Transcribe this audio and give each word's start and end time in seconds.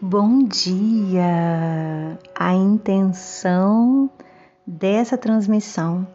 Bom 0.00 0.44
dia! 0.44 2.16
A 2.32 2.54
intenção 2.54 4.08
dessa 4.64 5.18
transmissão 5.18 6.06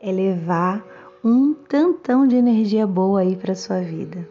é 0.00 0.10
levar 0.10 0.82
um 1.22 1.52
tantão 1.52 2.26
de 2.26 2.34
energia 2.34 2.86
boa 2.86 3.20
aí 3.20 3.36
para 3.36 3.54
sua 3.54 3.82
vida. 3.82 4.26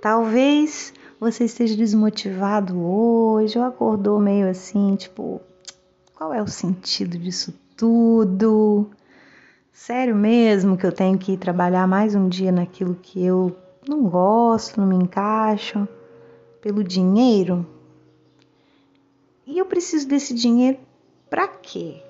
Talvez 0.00 0.94
você 1.18 1.42
esteja 1.46 1.76
desmotivado 1.76 2.80
hoje 2.80 3.58
ou 3.58 3.64
acordou 3.64 4.20
meio 4.20 4.48
assim, 4.48 4.94
tipo, 4.94 5.40
qual 6.14 6.32
é 6.32 6.40
o 6.40 6.46
sentido 6.46 7.18
disso 7.18 7.52
tudo? 7.76 8.92
Sério 9.72 10.14
mesmo 10.14 10.76
que 10.76 10.86
eu 10.86 10.92
tenho 10.92 11.18
que 11.18 11.36
trabalhar 11.36 11.88
mais 11.88 12.14
um 12.14 12.28
dia 12.28 12.52
naquilo 12.52 12.94
que 12.94 13.24
eu 13.24 13.56
não 13.88 14.04
gosto, 14.04 14.80
não 14.80 14.86
me 14.86 14.94
encaixo, 14.94 15.88
pelo 16.62 16.84
dinheiro? 16.84 17.66
E 19.50 19.58
eu 19.58 19.66
preciso 19.66 20.06
desse 20.06 20.32
dinheiro 20.32 20.78
para 21.28 21.48
quê? 21.48 22.00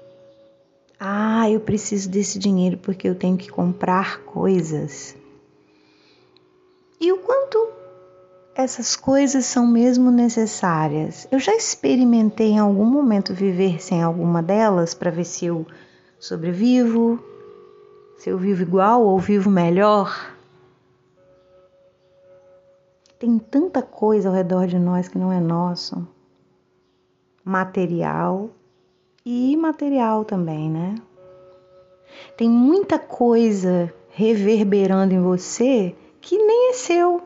Ah, 0.99 1.49
eu 1.49 1.59
preciso 1.59 2.11
desse 2.11 2.39
dinheiro 2.39 2.77
porque 2.77 3.09
eu 3.09 3.15
tenho 3.15 3.39
que 3.39 3.51
comprar 3.51 4.21
coisas. 4.25 5.17
E 7.01 7.11
o 7.11 7.17
quanto 7.21 7.67
essas 8.55 8.95
coisas 8.95 9.47
são 9.47 9.67
mesmo 9.67 10.11
necessárias? 10.11 11.27
Eu 11.31 11.39
já 11.39 11.57
experimentei 11.57 12.49
em 12.49 12.59
algum 12.59 12.85
momento 12.85 13.33
viver 13.33 13.83
sem 13.83 14.03
alguma 14.03 14.43
delas 14.43 14.93
para 14.93 15.11
ver 15.11 15.25
se 15.25 15.47
eu 15.47 15.67
sobrevivo, 16.19 17.25
se 18.19 18.29
eu 18.29 18.37
vivo 18.37 18.61
igual 18.61 19.03
ou 19.03 19.19
vivo 19.19 19.49
melhor. 19.49 20.37
Tem 23.19 23.39
tanta 23.39 23.81
coisa 23.81 24.29
ao 24.29 24.35
redor 24.35 24.67
de 24.67 24.79
nós 24.79 25.09
que 25.09 25.17
não 25.17 25.33
é 25.33 25.41
nosso 25.41 26.07
material 27.45 28.51
e 29.25 29.53
imaterial 29.53 30.25
também, 30.25 30.71
né? 30.71 30.95
Tem 32.37 32.49
muita 32.49 32.99
coisa 32.99 33.93
reverberando 34.11 35.15
em 35.15 35.21
você 35.21 35.95
que 36.21 36.37
nem 36.37 36.71
é 36.71 36.73
seu. 36.73 37.23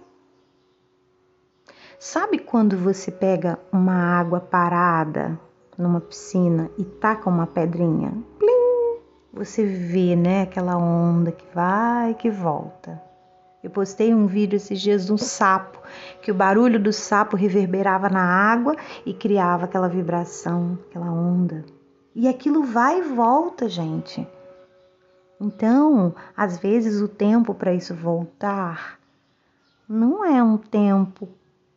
Sabe 1.99 2.39
quando 2.39 2.77
você 2.77 3.11
pega 3.11 3.59
uma 3.73 3.95
água 3.95 4.39
parada 4.41 5.41
numa 5.77 6.01
piscina 6.01 6.71
e 6.77 6.85
taca 6.85 7.31
uma 7.31 7.47
pedrinha? 7.47 8.13
Plim! 8.39 8.99
Você 9.33 9.65
vê, 9.65 10.15
né, 10.15 10.43
aquela 10.43 10.77
onda 10.77 11.33
que 11.33 11.47
vai 11.55 12.11
e 12.11 12.15
que 12.15 12.31
volta. 12.31 13.03
Eu 13.65 13.71
postei 13.71 14.15
um 14.15 14.27
vídeo 14.27 14.59
esses 14.59 14.79
dias 14.79 15.07
de 15.07 15.13
um 15.15 15.17
sapo, 15.17 15.81
que 16.21 16.31
o 16.31 16.35
barulho 16.35 16.79
do 16.79 16.93
sapo 16.93 17.35
reverberava 17.35 18.11
na 18.11 18.23
água 18.23 18.77
e 19.07 19.15
criava 19.15 19.65
aquela 19.65 19.89
vibração, 19.89 20.79
aquela 20.87 21.11
onda. 21.11 21.65
E 22.15 22.29
aquilo 22.29 22.63
vai 22.63 22.99
e 22.99 23.03
volta, 23.03 23.67
gente. 23.67 24.29
Então, 25.41 26.15
às 26.37 26.59
vezes 26.59 27.01
o 27.01 27.09
tempo 27.09 27.55
para 27.55 27.73
isso 27.73 27.95
voltar 27.95 29.01
não 29.89 30.23
é 30.23 30.43
um 30.43 30.59
tempo 30.59 31.27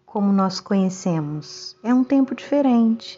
como 0.06 0.34
nós 0.34 0.60
conhecemos, 0.60 1.78
é 1.82 1.94
um 1.94 2.04
tempo 2.04 2.36
diferente. 2.36 3.18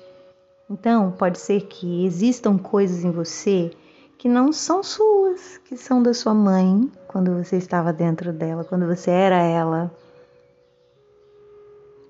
Então, 0.69 1.11
pode 1.11 1.39
ser 1.39 1.61
que 1.61 2.05
existam 2.05 2.55
coisas 2.55 3.03
em 3.03 3.09
você 3.09 3.71
que 4.19 4.27
não 4.27 4.51
são 4.51 4.83
suas, 4.83 5.59
que 5.59 5.77
são 5.77 6.03
da 6.03 6.13
sua 6.13 6.33
mãe, 6.33 6.91
quando 7.07 7.41
você 7.41 7.55
estava 7.55 7.93
dentro 7.93 8.33
dela, 8.33 8.65
quando 8.65 8.85
você 8.85 9.09
era 9.09 9.41
ela. 9.41 9.89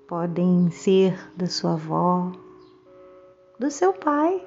Podem 0.08 0.72
ser 0.72 1.16
da 1.38 1.46
sua 1.46 1.74
avó, 1.74 2.32
do 3.60 3.70
seu 3.70 3.94
pai, 3.94 4.44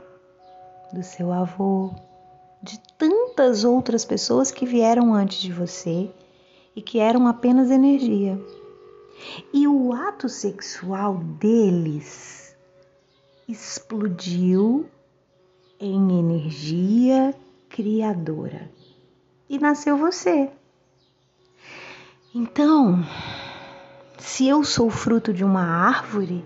do 0.93 1.05
seu 1.05 1.33
avô, 1.33 1.95
de 2.61 2.81
tantas 2.99 3.63
outras 3.63 4.05
pessoas 4.05 4.51
que 4.51 4.67
vieram 4.67 5.15
antes 5.15 5.41
de 5.41 5.53
você 5.53 6.11
e 6.75 6.83
que 6.83 6.99
eram 6.99 7.29
apenas 7.29 7.71
energia. 7.71 8.45
E 9.53 9.69
o 9.69 9.93
ato 9.93 10.29
sexual 10.29 11.15
deles 11.39 12.57
explodiu 13.47 14.85
em 15.79 16.19
energia 16.19 17.33
criadora. 17.73 18.71
E 19.49 19.59
nasceu 19.59 19.97
você. 19.97 20.51
Então, 22.35 23.03
se 24.19 24.47
eu 24.47 24.63
sou 24.63 24.91
fruto 24.91 25.33
de 25.33 25.43
uma 25.43 25.63
árvore, 25.63 26.45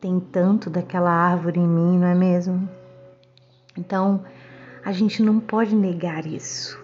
tem 0.00 0.18
tanto 0.18 0.68
daquela 0.68 1.10
árvore 1.10 1.60
em 1.60 1.68
mim, 1.68 1.98
não 1.98 2.06
é 2.06 2.14
mesmo? 2.14 2.68
Então, 3.76 4.24
a 4.84 4.92
gente 4.92 5.22
não 5.22 5.38
pode 5.38 5.76
negar 5.76 6.26
isso. 6.26 6.78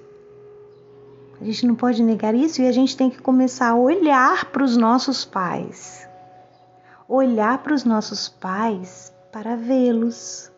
A 1.40 1.44
gente 1.44 1.66
não 1.66 1.74
pode 1.74 2.02
negar 2.02 2.34
isso 2.34 2.62
e 2.62 2.68
a 2.68 2.72
gente 2.72 2.96
tem 2.96 3.10
que 3.10 3.20
começar 3.20 3.70
a 3.70 3.76
olhar 3.76 4.46
para 4.46 4.62
os 4.62 4.76
nossos 4.76 5.24
pais. 5.24 6.08
Olhar 7.08 7.58
para 7.62 7.74
os 7.74 7.84
nossos 7.84 8.28
pais 8.28 9.12
para 9.30 9.54
vê-los, 9.56 10.50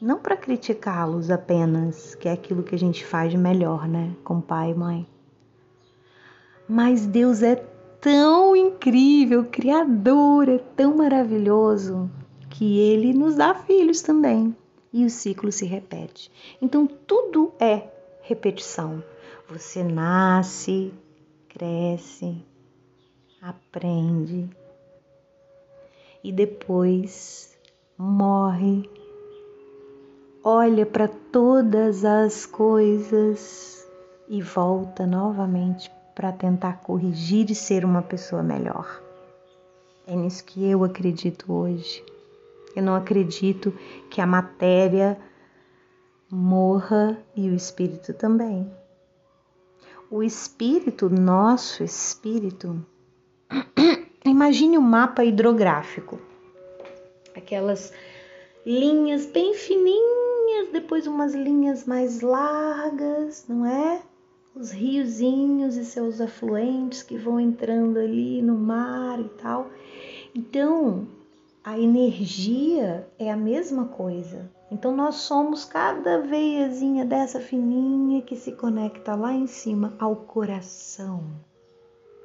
não 0.00 0.18
para 0.18 0.36
criticá-los 0.36 1.30
apenas, 1.30 2.14
que 2.14 2.28
é 2.28 2.32
aquilo 2.32 2.62
que 2.62 2.74
a 2.74 2.78
gente 2.78 3.04
faz 3.04 3.30
de 3.30 3.38
melhor, 3.38 3.88
né, 3.88 4.14
com 4.24 4.40
pai 4.40 4.70
e 4.70 4.74
mãe. 4.74 5.06
Mas 6.68 7.06
Deus 7.06 7.42
é 7.42 7.56
tão 8.00 8.54
incrível, 8.54 9.44
criador, 9.44 10.48
é 10.48 10.58
tão 10.58 10.96
maravilhoso 10.96 12.10
que 12.50 12.78
ele 12.78 13.12
nos 13.12 13.36
dá 13.36 13.54
filhos 13.54 14.02
também. 14.02 14.56
E 14.92 15.04
o 15.04 15.10
ciclo 15.10 15.52
se 15.52 15.66
repete. 15.66 16.30
Então 16.62 16.86
tudo 16.86 17.52
é 17.58 17.88
repetição. 18.22 19.02
Você 19.48 19.82
nasce, 19.82 20.92
cresce, 21.48 22.44
aprende 23.40 24.48
e 26.22 26.32
depois 26.32 27.56
morre 27.96 28.88
olha 30.42 30.86
para 30.86 31.08
todas 31.08 32.04
as 32.04 32.46
coisas 32.46 33.86
e 34.28 34.42
volta 34.42 35.06
novamente 35.06 35.90
para 36.14 36.32
tentar 36.32 36.80
corrigir 36.80 37.50
e 37.50 37.54
ser 37.54 37.84
uma 37.84 38.02
pessoa 38.02 38.42
melhor. 38.42 39.02
É 40.06 40.16
nisso 40.16 40.44
que 40.44 40.68
eu 40.68 40.84
acredito 40.84 41.52
hoje. 41.52 42.04
Eu 42.74 42.82
não 42.82 42.94
acredito 42.94 43.72
que 44.10 44.20
a 44.20 44.26
matéria 44.26 45.18
morra 46.30 47.18
e 47.34 47.48
o 47.48 47.54
espírito 47.54 48.12
também. 48.14 48.70
O 50.10 50.22
espírito, 50.22 51.10
nosso 51.10 51.84
espírito, 51.84 52.84
imagine 54.24 54.78
um 54.78 54.82
mapa 54.82 55.24
hidrográfico. 55.24 56.18
Aquelas 57.36 57.92
linhas 58.68 59.24
bem 59.24 59.54
fininhas 59.54 60.68
depois 60.70 61.06
umas 61.06 61.34
linhas 61.34 61.86
mais 61.86 62.20
largas, 62.20 63.46
não 63.48 63.64
é? 63.64 64.02
Os 64.54 64.70
riozinhos 64.70 65.74
e 65.78 65.86
seus 65.86 66.20
afluentes 66.20 67.02
que 67.02 67.16
vão 67.16 67.40
entrando 67.40 67.98
ali 67.98 68.42
no 68.42 68.54
mar 68.54 69.18
e 69.20 69.28
tal. 69.40 69.70
Então, 70.34 71.08
a 71.64 71.78
energia 71.78 73.08
é 73.18 73.32
a 73.32 73.36
mesma 73.38 73.86
coisa. 73.86 74.50
Então, 74.70 74.94
nós 74.94 75.14
somos 75.14 75.64
cada 75.64 76.20
veiazinha 76.20 77.06
dessa 77.06 77.40
fininha 77.40 78.20
que 78.20 78.36
se 78.36 78.52
conecta 78.52 79.14
lá 79.14 79.32
em 79.32 79.46
cima 79.46 79.94
ao 79.98 80.14
coração, 80.14 81.24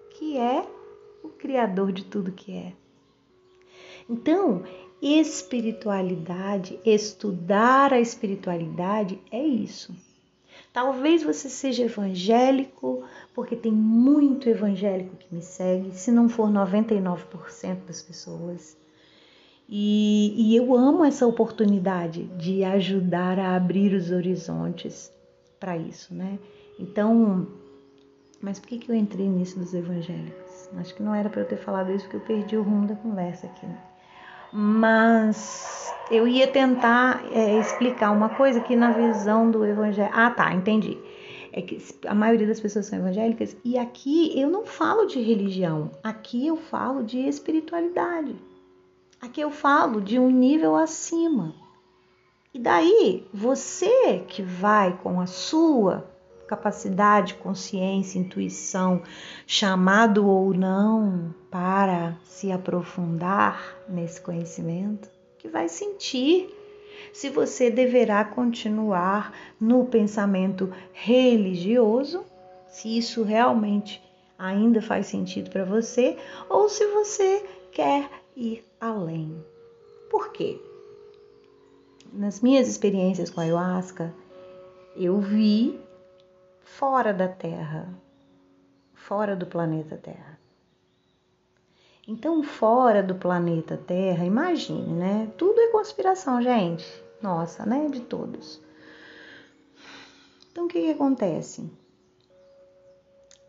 que 0.09 0.37
é 0.37 0.67
o 1.23 1.29
Criador 1.29 1.93
de 1.93 2.03
tudo 2.03 2.33
que 2.33 2.51
é. 2.51 2.73
Então, 4.09 4.63
espiritualidade, 5.03 6.79
estudar 6.85 7.91
a 7.91 7.99
espiritualidade 7.99 9.19
é 9.29 9.43
isso. 9.43 9.93
Talvez 10.71 11.21
você 11.21 11.49
seja 11.49 11.83
evangélico, 11.83 13.03
porque 13.35 13.55
tem 13.55 13.71
muito 13.71 14.47
evangélico 14.47 15.17
que 15.17 15.35
me 15.35 15.41
segue, 15.41 15.91
se 15.91 16.09
não 16.09 16.29
for 16.29 16.49
99% 16.49 17.85
das 17.85 18.01
pessoas. 18.01 18.77
E, 19.67 20.33
e, 20.37 20.55
eu 20.55 20.73
amo 20.73 21.03
essa 21.03 21.27
oportunidade 21.27 22.23
de 22.37 22.63
ajudar 22.63 23.37
a 23.39 23.55
abrir 23.55 23.93
os 23.93 24.09
horizontes 24.09 25.11
para 25.59 25.77
isso, 25.77 26.13
né? 26.13 26.39
Então, 26.79 27.47
mas 28.41 28.59
por 28.59 28.67
que, 28.67 28.77
que 28.77 28.89
eu 28.91 28.95
entrei 28.95 29.27
nisso 29.27 29.59
dos 29.59 29.73
evangélicos? 29.73 30.69
Acho 30.77 30.95
que 30.95 31.03
não 31.03 31.13
era 31.13 31.29
para 31.29 31.41
eu 31.41 31.47
ter 31.47 31.57
falado 31.57 31.91
isso, 31.91 32.05
porque 32.05 32.17
eu 32.17 32.37
perdi 32.37 32.57
o 32.57 32.63
rumo 32.63 32.87
da 32.87 32.95
conversa 32.95 33.47
aqui, 33.47 33.65
né? 33.65 33.92
Mas 34.53 35.91
eu 36.11 36.27
ia 36.27 36.47
tentar 36.47 37.25
é, 37.31 37.57
explicar 37.59 38.11
uma 38.11 38.29
coisa 38.29 38.61
que 38.61 38.75
na 38.75 38.91
visão 38.91 39.49
do 39.49 39.65
evangelho. 39.65 40.11
Ah, 40.13 40.29
tá, 40.29 40.53
entendi. 40.53 40.97
É 41.51 41.61
que 41.61 41.83
a 42.05 42.13
maioria 42.13 42.47
das 42.47 42.59
pessoas 42.59 42.85
são 42.85 42.99
evangélicas 42.99 43.57
e 43.63 43.77
aqui 43.77 44.39
eu 44.39 44.49
não 44.49 44.65
falo 44.65 45.05
de 45.05 45.19
religião, 45.19 45.91
aqui 46.03 46.47
eu 46.47 46.57
falo 46.57 47.03
de 47.03 47.19
espiritualidade. 47.19 48.35
Aqui 49.19 49.41
eu 49.41 49.49
falo 49.49 50.01
de 50.01 50.19
um 50.19 50.29
nível 50.29 50.75
acima. 50.75 51.55
E 52.53 52.59
daí, 52.59 53.25
você 53.33 54.19
que 54.27 54.43
vai 54.43 54.95
com 55.01 55.19
a 55.19 55.25
sua 55.25 56.12
capacidade, 56.47 57.35
consciência, 57.35 58.19
intuição, 58.19 59.01
chamado 59.47 60.27
ou 60.27 60.53
não 60.53 61.33
para 61.49 62.17
se 62.23 62.51
aprofundar 62.51 63.77
nesse 63.87 64.21
conhecimento, 64.21 65.09
que 65.37 65.47
vai 65.47 65.69
sentir 65.69 66.49
se 67.11 67.29
você 67.29 67.69
deverá 67.69 68.25
continuar 68.25 69.33
no 69.59 69.85
pensamento 69.85 70.73
religioso, 70.91 72.25
se 72.67 72.97
isso 72.97 73.23
realmente 73.23 74.01
ainda 74.37 74.81
faz 74.81 75.07
sentido 75.07 75.49
para 75.49 75.63
você, 75.63 76.17
ou 76.49 76.67
se 76.67 76.85
você 76.87 77.45
quer 77.71 78.09
ir 78.35 78.65
além. 78.79 79.43
Por 80.09 80.31
quê? 80.31 80.59
Nas 82.11 82.41
minhas 82.41 82.67
experiências 82.67 83.29
com 83.29 83.41
a 83.41 83.43
ayahuasca, 83.43 84.13
eu 84.95 85.19
vi 85.19 85.79
fora 86.63 87.13
da 87.13 87.27
Terra, 87.27 87.87
fora 88.93 89.35
do 89.35 89.45
planeta 89.45 89.97
Terra. 89.97 90.39
Então, 92.07 92.43
fora 92.43 93.01
do 93.01 93.15
planeta 93.15 93.77
Terra, 93.77 94.25
imagine, 94.25 94.93
né? 94.93 95.31
Tudo 95.37 95.59
é 95.61 95.67
conspiração, 95.67 96.41
gente. 96.41 96.85
Nossa, 97.21 97.65
né? 97.65 97.87
De 97.89 98.01
todos. 98.01 98.61
Então, 100.51 100.65
o 100.65 100.67
que, 100.67 100.81
que 100.81 100.91
acontece? 100.91 101.71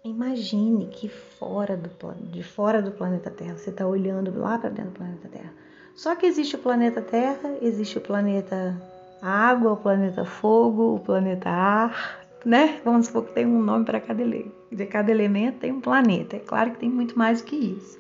Imagine 0.05 0.87
que 0.87 1.08
fora 1.08 1.76
do 1.76 1.90
de 2.31 2.43
fora 2.43 2.81
do 2.81 2.93
planeta 2.93 3.31
Terra, 3.31 3.56
você 3.56 3.70
está 3.70 3.87
olhando 3.87 4.38
lá 4.38 4.58
para 4.58 4.70
dentro 4.70 4.93
do 4.93 4.99
planeta 4.99 5.28
Terra. 5.28 5.52
Só 5.96 6.14
que 6.14 6.26
existe 6.26 6.56
o 6.56 6.58
planeta 6.58 7.00
Terra, 7.00 7.56
existe 7.62 7.99
o 7.99 8.00
planeta 8.00 8.81
Água, 9.22 9.72
o 9.72 9.76
planeta 9.76 10.25
Fogo, 10.25 10.94
o 10.96 11.00
planeta 11.00 11.49
Ar, 11.49 12.24
né? 12.44 12.81
Vamos 12.85 13.06
supor 13.06 13.25
que 13.25 13.32
tem 13.32 13.46
um 13.46 13.62
nome 13.62 13.85
para 13.85 14.00
cada 14.00 14.23
elemento. 14.23 14.55
De 14.70 14.87
cada 14.87 15.11
elemento 15.11 15.61
tem 15.61 15.73
um 15.73 15.81
planeta. 15.81 16.37
É 16.37 16.41
claro 16.41 16.73
que 16.73 16.79
tem 16.79 16.91
muito 16.91 17.19
mais 17.19 17.41
do 17.41 17.46
que 17.46 17.56
isso. 17.56 17.99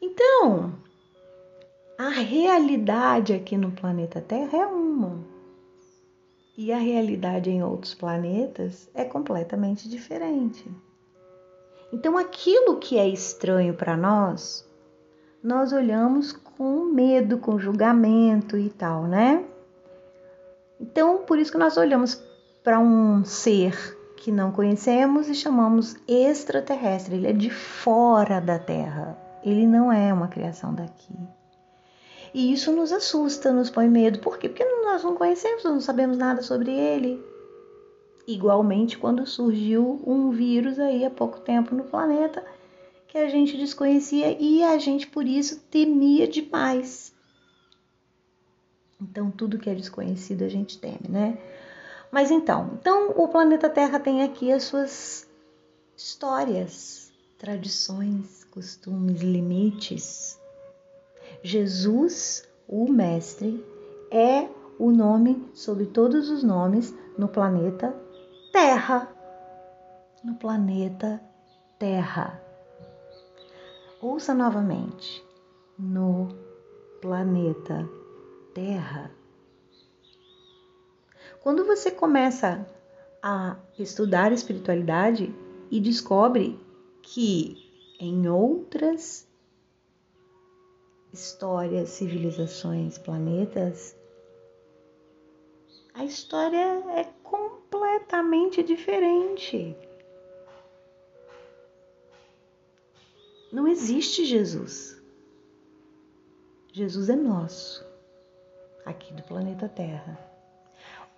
Então, 0.00 0.72
a 1.98 2.08
realidade 2.08 3.32
aqui 3.32 3.56
no 3.56 3.72
planeta 3.72 4.20
Terra 4.20 4.58
é 4.58 4.66
uma. 4.66 5.18
E 6.56 6.72
a 6.72 6.78
realidade 6.78 7.50
em 7.50 7.62
outros 7.62 7.94
planetas 7.94 8.88
é 8.94 9.04
completamente 9.04 9.88
diferente. 9.88 10.68
Então, 11.92 12.18
aquilo 12.18 12.76
que 12.76 12.98
é 12.98 13.08
estranho 13.08 13.74
para 13.74 13.96
nós, 13.96 14.68
nós 15.42 15.72
olhamos 15.72 16.32
com 16.32 16.84
medo, 16.84 17.38
com 17.38 17.58
julgamento 17.58 18.56
e 18.58 18.68
tal, 18.70 19.04
né? 19.04 19.44
Então, 20.80 21.18
por 21.24 21.38
isso 21.38 21.50
que 21.50 21.58
nós 21.58 21.76
olhamos 21.76 22.14
para 22.62 22.78
um 22.78 23.24
ser 23.24 23.96
que 24.16 24.32
não 24.32 24.50
conhecemos 24.50 25.28
e 25.28 25.34
chamamos 25.34 25.96
extraterrestre. 26.06 27.14
Ele 27.14 27.28
é 27.28 27.32
de 27.32 27.50
fora 27.50 28.40
da 28.40 28.58
Terra. 28.58 29.16
Ele 29.44 29.66
não 29.66 29.92
é 29.92 30.12
uma 30.12 30.28
criação 30.28 30.74
daqui. 30.74 31.14
E 32.34 32.52
isso 32.52 32.72
nos 32.72 32.92
assusta, 32.92 33.52
nos 33.52 33.70
põe 33.70 33.88
medo. 33.88 34.18
Por 34.18 34.38
quê? 34.38 34.48
Porque 34.48 34.64
nós 34.84 35.02
não 35.02 35.14
conhecemos, 35.14 35.64
não 35.64 35.80
sabemos 35.80 36.18
nada 36.18 36.42
sobre 36.42 36.72
ele. 36.72 37.24
Igualmente, 38.26 38.98
quando 38.98 39.26
surgiu 39.26 40.02
um 40.06 40.30
vírus 40.30 40.78
aí 40.78 41.04
há 41.04 41.10
pouco 41.10 41.40
tempo 41.40 41.74
no 41.74 41.84
planeta 41.84 42.44
que 43.06 43.16
a 43.16 43.28
gente 43.28 43.56
desconhecia 43.56 44.36
e 44.38 44.62
a 44.62 44.76
gente 44.76 45.06
por 45.06 45.26
isso 45.26 45.60
temia 45.70 46.28
demais. 46.28 47.14
Então, 49.00 49.30
tudo 49.30 49.58
que 49.58 49.70
é 49.70 49.74
desconhecido 49.74 50.42
a 50.42 50.48
gente 50.48 50.78
teme, 50.78 51.08
né? 51.08 51.38
Mas 52.10 52.30
então, 52.30 52.70
então 52.80 53.10
o 53.10 53.28
planeta 53.28 53.68
Terra 53.68 54.00
tem 54.00 54.22
aqui 54.22 54.50
as 54.50 54.64
suas 54.64 55.28
histórias, 55.96 57.12
tradições, 57.38 58.44
costumes, 58.44 59.20
limites. 59.20 60.40
Jesus, 61.42 62.48
o 62.66 62.90
mestre, 62.90 63.64
é 64.10 64.48
o 64.78 64.90
nome 64.90 65.48
sobre 65.52 65.86
todos 65.86 66.30
os 66.30 66.42
nomes 66.42 66.94
no 67.16 67.28
planeta 67.28 67.94
Terra. 68.52 69.08
No 70.24 70.34
planeta 70.36 71.20
Terra. 71.78 72.42
Ouça 74.00 74.32
novamente. 74.32 75.24
No 75.78 76.28
planeta 77.00 77.88
Terra. 78.54 79.17
Quando 81.48 81.64
você 81.64 81.90
começa 81.90 82.68
a 83.22 83.56
estudar 83.78 84.32
espiritualidade 84.32 85.34
e 85.70 85.80
descobre 85.80 86.60
que 87.00 87.56
em 87.98 88.28
outras 88.28 89.26
histórias, 91.10 91.88
civilizações, 91.88 92.98
planetas, 92.98 93.96
a 95.94 96.04
história 96.04 96.84
é 96.90 97.04
completamente 97.22 98.62
diferente. 98.62 99.74
Não 103.50 103.66
existe 103.66 104.26
Jesus. 104.26 105.02
Jesus 106.74 107.08
é 107.08 107.16
nosso, 107.16 107.82
aqui 108.84 109.14
do 109.14 109.22
planeta 109.22 109.66
Terra 109.66 110.27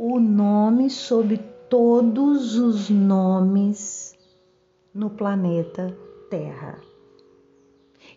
o 0.03 0.19
nome 0.19 0.89
sobre 0.89 1.37
todos 1.69 2.57
os 2.57 2.89
nomes 2.89 4.17
no 4.95 5.11
planeta 5.11 5.95
Terra. 6.31 6.81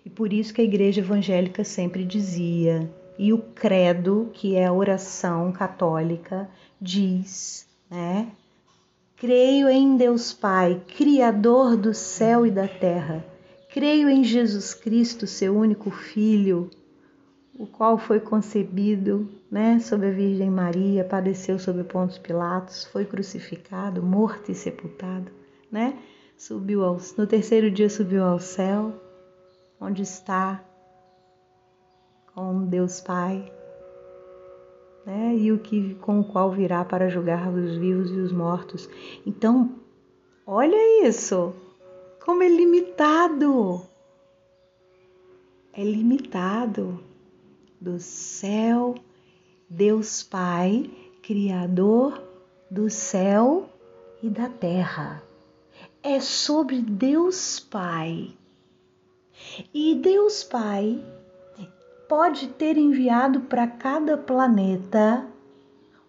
E 0.06 0.09
por 0.09 0.31
isso 0.31 0.53
que 0.53 0.62
a 0.62 0.63
igreja 0.63 1.01
evangélica 1.01 1.62
sempre 1.65 2.06
dizia, 2.06 2.89
e 3.19 3.33
o 3.33 3.38
credo, 3.38 4.30
que 4.31 4.56
é 4.56 4.65
a 4.65 4.71
oração 4.71 5.51
católica, 5.51 6.50
diz, 6.80 7.68
né? 7.91 8.31
Creio 9.18 9.68
em 9.68 9.97
Deus 9.97 10.31
Pai, 10.31 10.81
Criador 10.95 11.75
do 11.75 11.94
céu 11.94 12.45
e 12.45 12.51
da 12.51 12.65
terra. 12.65 13.25
Creio 13.74 14.07
em 14.07 14.24
Jesus 14.24 14.74
Cristo, 14.74 15.27
seu 15.27 15.53
único 15.53 15.91
Filho, 15.91 16.69
o 17.56 17.68
qual 17.68 17.98
foi 17.98 18.19
concebido 18.19 19.30
né, 19.50 19.80
sob 19.80 20.07
a 20.07 20.12
Virgem 20.12 20.50
Maria, 20.50 21.04
padeceu 21.04 21.60
sob 21.60 21.83
Pontos 21.83 22.18
Pilatos, 22.18 22.86
foi 22.86 23.06
crucificado, 23.06 24.02
morto 24.02 24.52
e 24.52 24.56
sepultado, 24.56 25.31
né? 25.72 25.98
Subiu 26.36 26.83
ao, 26.83 26.98
no 27.18 27.28
terceiro 27.28 27.69
dia 27.69 27.90
subiu 27.90 28.24
ao 28.24 28.40
céu, 28.40 28.94
onde 29.80 30.02
está 30.02 30.64
com 32.33 32.66
Deus 32.66 33.00
Pai, 33.02 33.52
né? 35.06 35.36
E 35.36 35.52
o 35.52 35.60
que 35.60 35.94
com 35.95 36.19
o 36.19 36.24
qual 36.24 36.52
virá 36.52 36.83
para 36.83 37.07
julgar 37.07 37.48
os 37.54 37.78
vivos 37.78 38.10
e 38.10 38.19
os 38.19 38.31
mortos. 38.31 38.90
Então, 39.28 39.76
olha 40.48 41.07
isso, 41.07 41.54
como 42.26 42.42
é 42.42 42.50
limitado. 42.50 43.83
É 45.72 45.83
limitado 45.83 47.13
do 47.83 47.99
céu, 47.99 48.95
Deus 49.69 50.23
Pai, 50.23 50.90
Criador 51.21 52.23
do 52.71 52.90
céu 52.90 53.68
e 54.21 54.30
da 54.30 54.47
terra. 54.47 55.21
É 56.02 56.21
sobre 56.21 56.81
Deus 56.81 57.59
Pai. 57.59 58.31
E 59.73 59.95
Deus 59.95 60.45
Pai 60.45 61.04
pode 62.07 62.47
ter 62.47 62.78
enviado 62.78 63.42
para 63.42 63.68
cada 63.68 64.18
planeta 64.18 65.28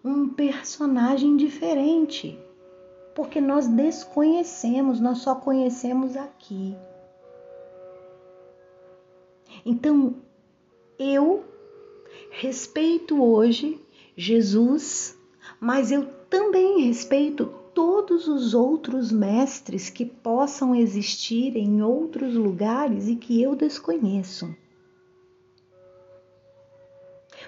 um 0.01 0.29
personagem 0.29 1.35
diferente, 1.35 2.39
porque 3.13 3.41
nós 3.41 3.67
desconhecemos, 3.67 5.01
nós 5.01 5.17
só 5.17 5.35
conhecemos 5.35 6.15
aqui. 6.15 6.73
Então, 9.65 10.15
eu 10.97 11.43
Respeito 12.37 13.23
hoje 13.23 13.79
Jesus, 14.13 15.17
mas 15.57 15.89
eu 15.89 16.05
também 16.29 16.81
respeito 16.81 17.45
todos 17.73 18.27
os 18.27 18.53
outros 18.53 19.09
mestres 19.09 19.89
que 19.89 20.05
possam 20.05 20.75
existir 20.75 21.55
em 21.55 21.81
outros 21.81 22.35
lugares 22.35 23.07
e 23.07 23.15
que 23.15 23.41
eu 23.41 23.55
desconheço. 23.55 24.53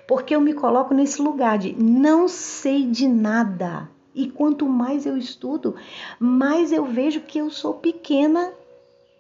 Porque 0.08 0.34
eu 0.34 0.40
me 0.40 0.54
coloco 0.54 0.94
nesse 0.94 1.22
lugar 1.22 1.58
de 1.58 1.74
não 1.74 2.30
sei 2.30 2.86
de 2.86 3.10
nada. 3.10 3.92
E 4.16 4.30
quanto 4.30 4.66
mais 4.70 5.06
eu 5.06 5.18
estudo, 5.18 5.76
mais 6.18 6.72
eu 6.72 6.86
vejo 6.86 7.20
que 7.22 7.40
eu 7.40 7.50
sou 7.50 7.74
pequena, 7.74 8.54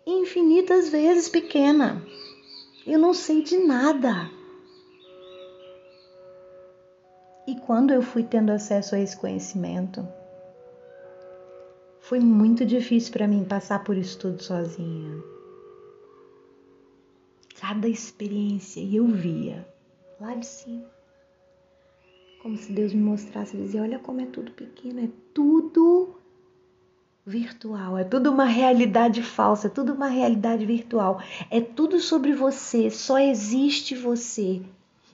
infinitas 0.05 0.87
vezes 0.87 1.27
pequena. 1.27 2.01
Eu 2.85 2.97
não 2.97 3.13
sei 3.13 3.41
de 3.41 3.57
nada. 3.57 4.36
E 7.47 7.55
quando 7.55 7.91
eu 7.91 8.01
fui 8.01 8.23
tendo 8.23 8.51
acesso 8.51 8.93
a 8.93 8.99
esse 8.99 9.15
conhecimento, 9.15 10.05
foi 12.01 12.19
muito 12.19 12.65
difícil 12.65 13.13
para 13.13 13.25
mim 13.25 13.45
passar 13.45 13.85
por 13.85 13.95
isso 13.95 14.19
tudo 14.19 14.43
sozinha. 14.43 15.23
Cada 17.57 17.87
experiência 17.87 18.81
e 18.81 18.97
eu 18.97 19.07
via 19.07 19.65
lá 20.19 20.35
de 20.35 20.45
cima. 20.45 20.85
Como 22.41 22.57
se 22.57 22.69
Deus 22.73 22.93
me 22.93 23.01
mostrasse 23.01 23.55
e 23.55 23.61
dizia: 23.61 23.81
Olha 23.81 23.97
como 23.97 24.19
é 24.19 24.25
tudo 24.25 24.51
pequeno, 24.51 24.99
é 24.99 25.09
tudo 25.33 26.17
virtual, 27.25 27.97
é 27.97 28.03
tudo 28.03 28.29
uma 28.29 28.45
realidade 28.45 29.23
falsa, 29.23 29.67
é 29.67 29.69
tudo 29.69 29.93
uma 29.93 30.07
realidade 30.07 30.65
virtual, 30.65 31.21
é 31.49 31.61
tudo 31.61 31.99
sobre 31.99 32.33
você, 32.33 32.89
só 32.89 33.17
existe 33.17 33.95
você. 33.95 34.61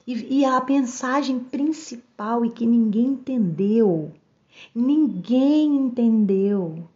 E, 0.06 0.40
e 0.40 0.44
a 0.44 0.62
mensagem 0.62 1.38
principal 1.38 2.44
e 2.44 2.50
que 2.50 2.66
ninguém 2.66 3.06
entendeu, 3.06 4.12
ninguém 4.74 5.74
entendeu. 5.76 6.88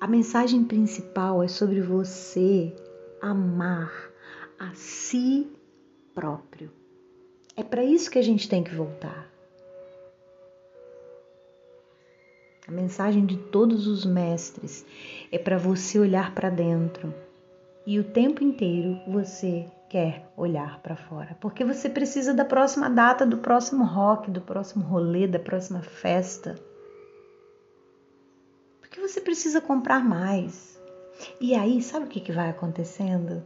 A 0.00 0.06
mensagem 0.06 0.62
principal 0.64 1.42
é 1.42 1.48
sobre 1.48 1.80
você 1.80 2.72
amar 3.20 3.92
a 4.58 4.72
si 4.74 5.48
próprio. 6.14 6.70
É 7.56 7.64
para 7.64 7.82
isso 7.82 8.08
que 8.08 8.18
a 8.18 8.22
gente 8.22 8.48
tem 8.48 8.62
que 8.62 8.74
voltar. 8.74 9.28
A 12.68 12.70
mensagem 12.70 13.26
de 13.26 13.36
todos 13.36 13.88
os 13.88 14.04
mestres 14.04 14.86
é 15.32 15.38
para 15.38 15.58
você 15.58 15.98
olhar 15.98 16.34
para 16.34 16.50
dentro 16.50 17.12
e 17.86 17.98
o 17.98 18.04
tempo 18.04 18.44
inteiro 18.44 19.00
você 19.08 19.66
quer 19.88 20.30
olhar 20.36 20.80
para 20.82 20.96
fora, 20.96 21.36
porque 21.40 21.64
você 21.64 21.88
precisa 21.88 22.34
da 22.34 22.44
próxima 22.44 22.90
data, 22.90 23.24
do 23.24 23.38
próximo 23.38 23.84
rock, 23.84 24.30
do 24.30 24.40
próximo 24.40 24.84
rolê, 24.84 25.26
da 25.26 25.38
próxima 25.38 25.80
festa. 25.80 26.58
Porque 28.80 29.00
você 29.00 29.20
precisa 29.20 29.60
comprar 29.60 30.04
mais. 30.04 30.78
E 31.40 31.54
aí, 31.54 31.82
sabe 31.82 32.06
o 32.06 32.08
que, 32.08 32.20
que 32.20 32.32
vai 32.32 32.50
acontecendo? 32.50 33.42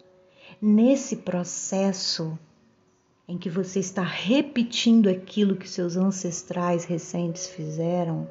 Nesse 0.60 1.16
processo 1.16 2.38
em 3.26 3.38
que 3.38 3.48
você 3.48 3.78
está 3.78 4.02
repetindo 4.02 5.08
aquilo 5.08 5.56
que 5.56 5.68
seus 5.68 5.96
ancestrais 5.96 6.84
recentes 6.84 7.46
fizeram, 7.46 8.28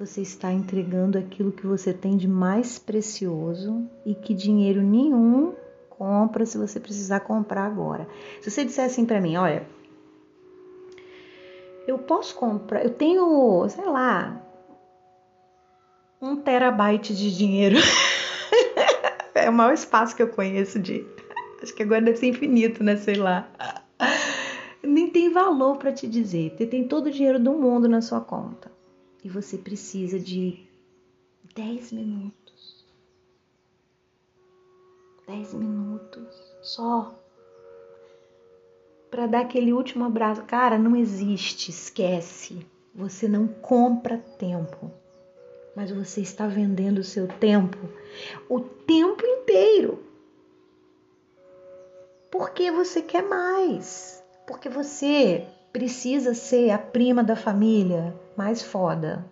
você 0.00 0.22
está 0.22 0.50
entregando 0.50 1.18
aquilo 1.18 1.52
que 1.52 1.66
você 1.66 1.92
tem 1.92 2.16
de 2.16 2.26
mais 2.26 2.78
precioso 2.78 3.86
e 4.06 4.14
que 4.14 4.32
dinheiro 4.32 4.80
nenhum 4.80 5.52
compra 5.90 6.46
se 6.46 6.56
você 6.56 6.80
precisar 6.80 7.20
comprar 7.20 7.66
agora. 7.66 8.08
Se 8.40 8.50
você 8.50 8.64
disser 8.64 8.86
assim 8.86 9.04
para 9.04 9.20
mim, 9.20 9.36
olha, 9.36 9.68
eu 11.86 11.98
posso 11.98 12.34
comprar, 12.34 12.82
eu 12.82 12.94
tenho, 12.94 13.68
sei 13.68 13.84
lá, 13.84 14.40
um 16.18 16.34
terabyte 16.34 17.14
de 17.14 17.36
dinheiro. 17.36 17.76
é 19.34 19.50
o 19.50 19.52
maior 19.52 19.74
espaço 19.74 20.16
que 20.16 20.22
eu 20.22 20.28
conheço 20.28 20.78
de. 20.78 21.06
Acho 21.62 21.74
que 21.74 21.82
agora 21.82 22.00
deve 22.00 22.16
ser 22.16 22.28
infinito, 22.28 22.82
né? 22.82 22.96
Sei 22.96 23.16
lá. 23.16 23.46
Nem 24.82 25.10
tem 25.10 25.30
valor 25.30 25.76
para 25.76 25.92
te 25.92 26.08
dizer. 26.08 26.54
Você 26.56 26.64
tem 26.64 26.88
todo 26.88 27.08
o 27.08 27.10
dinheiro 27.10 27.38
do 27.38 27.52
mundo 27.52 27.86
na 27.86 28.00
sua 28.00 28.22
conta 28.22 28.79
e 29.24 29.28
você 29.28 29.58
precisa 29.58 30.18
de 30.18 30.66
10 31.54 31.92
minutos. 31.92 32.84
10 35.26 35.54
minutos 35.54 36.34
só 36.62 37.14
para 39.10 39.26
dar 39.26 39.40
aquele 39.40 39.72
último 39.72 40.04
abraço. 40.04 40.42
Cara, 40.44 40.78
não 40.78 40.96
existe, 40.96 41.70
esquece. 41.70 42.66
Você 42.94 43.28
não 43.28 43.46
compra 43.46 44.18
tempo, 44.18 44.90
mas 45.76 45.90
você 45.90 46.20
está 46.20 46.46
vendendo 46.46 46.98
o 46.98 47.04
seu 47.04 47.28
tempo 47.28 47.78
o 48.48 48.60
tempo 48.60 49.24
inteiro. 49.24 50.04
Porque 52.30 52.70
você 52.70 53.02
quer 53.02 53.22
mais. 53.22 54.22
Porque 54.46 54.68
você 54.68 55.46
precisa 55.72 56.34
ser 56.34 56.70
a 56.70 56.78
prima 56.78 57.22
da 57.22 57.36
família 57.36 58.14
mais 58.36 58.62
foda. 58.62 59.24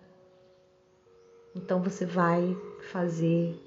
Então 1.55 1.81
você 1.81 2.05
vai 2.05 2.55
fazer 2.91 3.59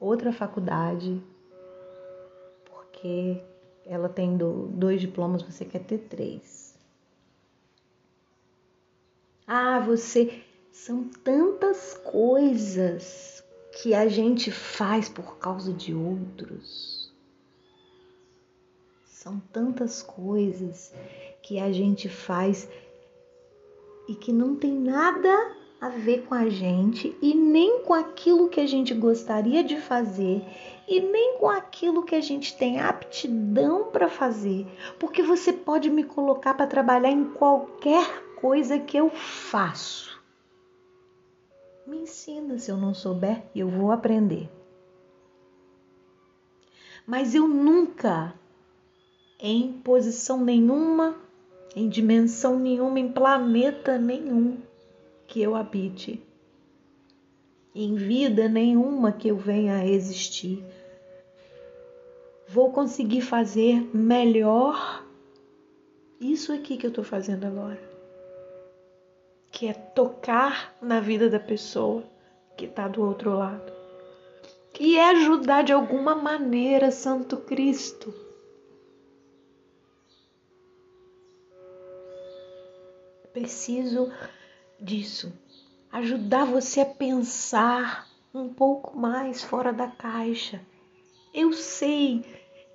outra 0.00 0.32
faculdade 0.32 1.22
porque 2.64 3.42
ela 3.84 4.08
tendo 4.08 4.68
dois 4.72 5.00
diplomas, 5.00 5.42
você 5.42 5.64
quer 5.64 5.80
ter 5.80 5.98
três. 5.98 6.74
Ah, 9.46 9.78
você. 9.80 10.42
São 10.72 11.04
tantas 11.04 11.94
coisas 11.94 13.44
que 13.80 13.94
a 13.94 14.08
gente 14.08 14.50
faz 14.50 15.08
por 15.08 15.38
causa 15.38 15.72
de 15.72 15.94
outros. 15.94 17.12
São 19.04 19.38
tantas 19.52 20.02
coisas 20.02 20.92
que 21.44 21.60
a 21.60 21.70
gente 21.70 22.08
faz 22.08 22.66
e 24.08 24.14
que 24.14 24.32
não 24.32 24.56
tem 24.56 24.72
nada 24.72 25.54
a 25.78 25.90
ver 25.90 26.22
com 26.22 26.34
a 26.34 26.48
gente 26.48 27.14
e 27.20 27.34
nem 27.34 27.80
com 27.80 27.92
aquilo 27.92 28.48
que 28.48 28.60
a 28.60 28.66
gente 28.66 28.94
gostaria 28.94 29.62
de 29.62 29.78
fazer 29.78 30.42
e 30.88 31.00
nem 31.00 31.36
com 31.38 31.48
aquilo 31.48 32.02
que 32.02 32.14
a 32.14 32.20
gente 32.22 32.56
tem 32.56 32.80
aptidão 32.80 33.90
para 33.90 34.08
fazer, 34.08 34.66
porque 34.98 35.22
você 35.22 35.52
pode 35.52 35.90
me 35.90 36.02
colocar 36.02 36.54
para 36.54 36.66
trabalhar 36.66 37.10
em 37.10 37.26
qualquer 37.26 38.24
coisa 38.36 38.78
que 38.78 38.96
eu 38.96 39.10
faço. 39.10 40.18
Me 41.86 41.98
ensina 41.98 42.58
se 42.58 42.70
eu 42.70 42.78
não 42.78 42.94
souber 42.94 43.44
eu 43.54 43.68
vou 43.68 43.92
aprender. 43.92 44.48
Mas 47.06 47.34
eu 47.34 47.46
nunca, 47.46 48.32
em 49.38 49.74
posição 49.84 50.42
nenhuma, 50.42 51.22
em 51.74 51.88
dimensão 51.88 52.58
nenhuma, 52.58 53.00
em 53.00 53.08
planeta 53.08 53.98
nenhum 53.98 54.56
que 55.26 55.42
eu 55.42 55.54
habite, 55.56 56.22
em 57.74 57.96
vida 57.96 58.48
nenhuma 58.48 59.10
que 59.10 59.28
eu 59.28 59.36
venha 59.36 59.76
a 59.76 59.86
existir, 59.86 60.62
vou 62.46 62.70
conseguir 62.70 63.22
fazer 63.22 63.80
melhor 63.94 65.04
isso 66.20 66.52
aqui 66.52 66.76
que 66.76 66.86
eu 66.86 66.90
estou 66.90 67.04
fazendo 67.04 67.44
agora, 67.44 67.82
que 69.50 69.66
é 69.66 69.72
tocar 69.72 70.76
na 70.80 71.00
vida 71.00 71.28
da 71.28 71.40
pessoa 71.40 72.04
que 72.56 72.66
está 72.66 72.86
do 72.86 73.02
outro 73.02 73.36
lado. 73.36 73.72
E 74.78 74.96
é 74.96 75.10
ajudar 75.10 75.62
de 75.62 75.72
alguma 75.72 76.14
maneira 76.14 76.90
Santo 76.90 77.36
Cristo 77.38 78.23
preciso 83.34 84.12
disso, 84.80 85.32
ajudar 85.92 86.46
você 86.46 86.80
a 86.80 86.86
pensar 86.86 88.06
um 88.32 88.48
pouco 88.48 88.96
mais 88.96 89.42
fora 89.42 89.72
da 89.72 89.88
caixa. 89.88 90.60
Eu 91.34 91.52
sei 91.52 92.24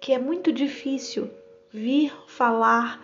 que 0.01 0.13
é 0.13 0.19
muito 0.19 0.51
difícil 0.51 1.29
vir 1.71 2.13
falar 2.27 3.01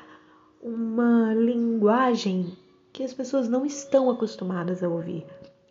uma 0.61 1.33
linguagem 1.33 2.57
que 2.91 3.03
as 3.03 3.13
pessoas 3.13 3.47
não 3.47 3.65
estão 3.65 4.09
acostumadas 4.09 4.83
a 4.83 4.89
ouvir. 4.89 5.25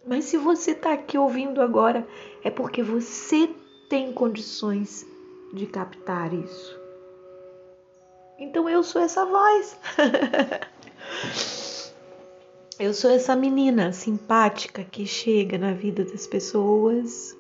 Mas 0.07 0.25
se 0.25 0.37
você 0.37 0.73
está 0.73 0.93
aqui 0.93 1.17
ouvindo 1.17 1.61
agora, 1.61 2.07
é 2.43 2.51
porque 2.51 2.83
você 2.83 3.49
tem 3.89 4.13
condições 4.13 5.07
de 5.53 5.67
captar 5.67 6.33
isso. 6.33 6.79
Então 8.39 8.69
eu 8.69 8.83
sou 8.83 9.01
essa 9.01 9.25
voz. 9.25 9.79
Eu 12.77 12.93
sou 12.93 13.09
essa 13.13 13.37
menina 13.37 13.93
simpática 13.93 14.83
que 14.83 15.07
chega 15.07 15.57
na 15.57 15.73
vida 15.73 16.05
das 16.05 16.27
pessoas 16.27 17.37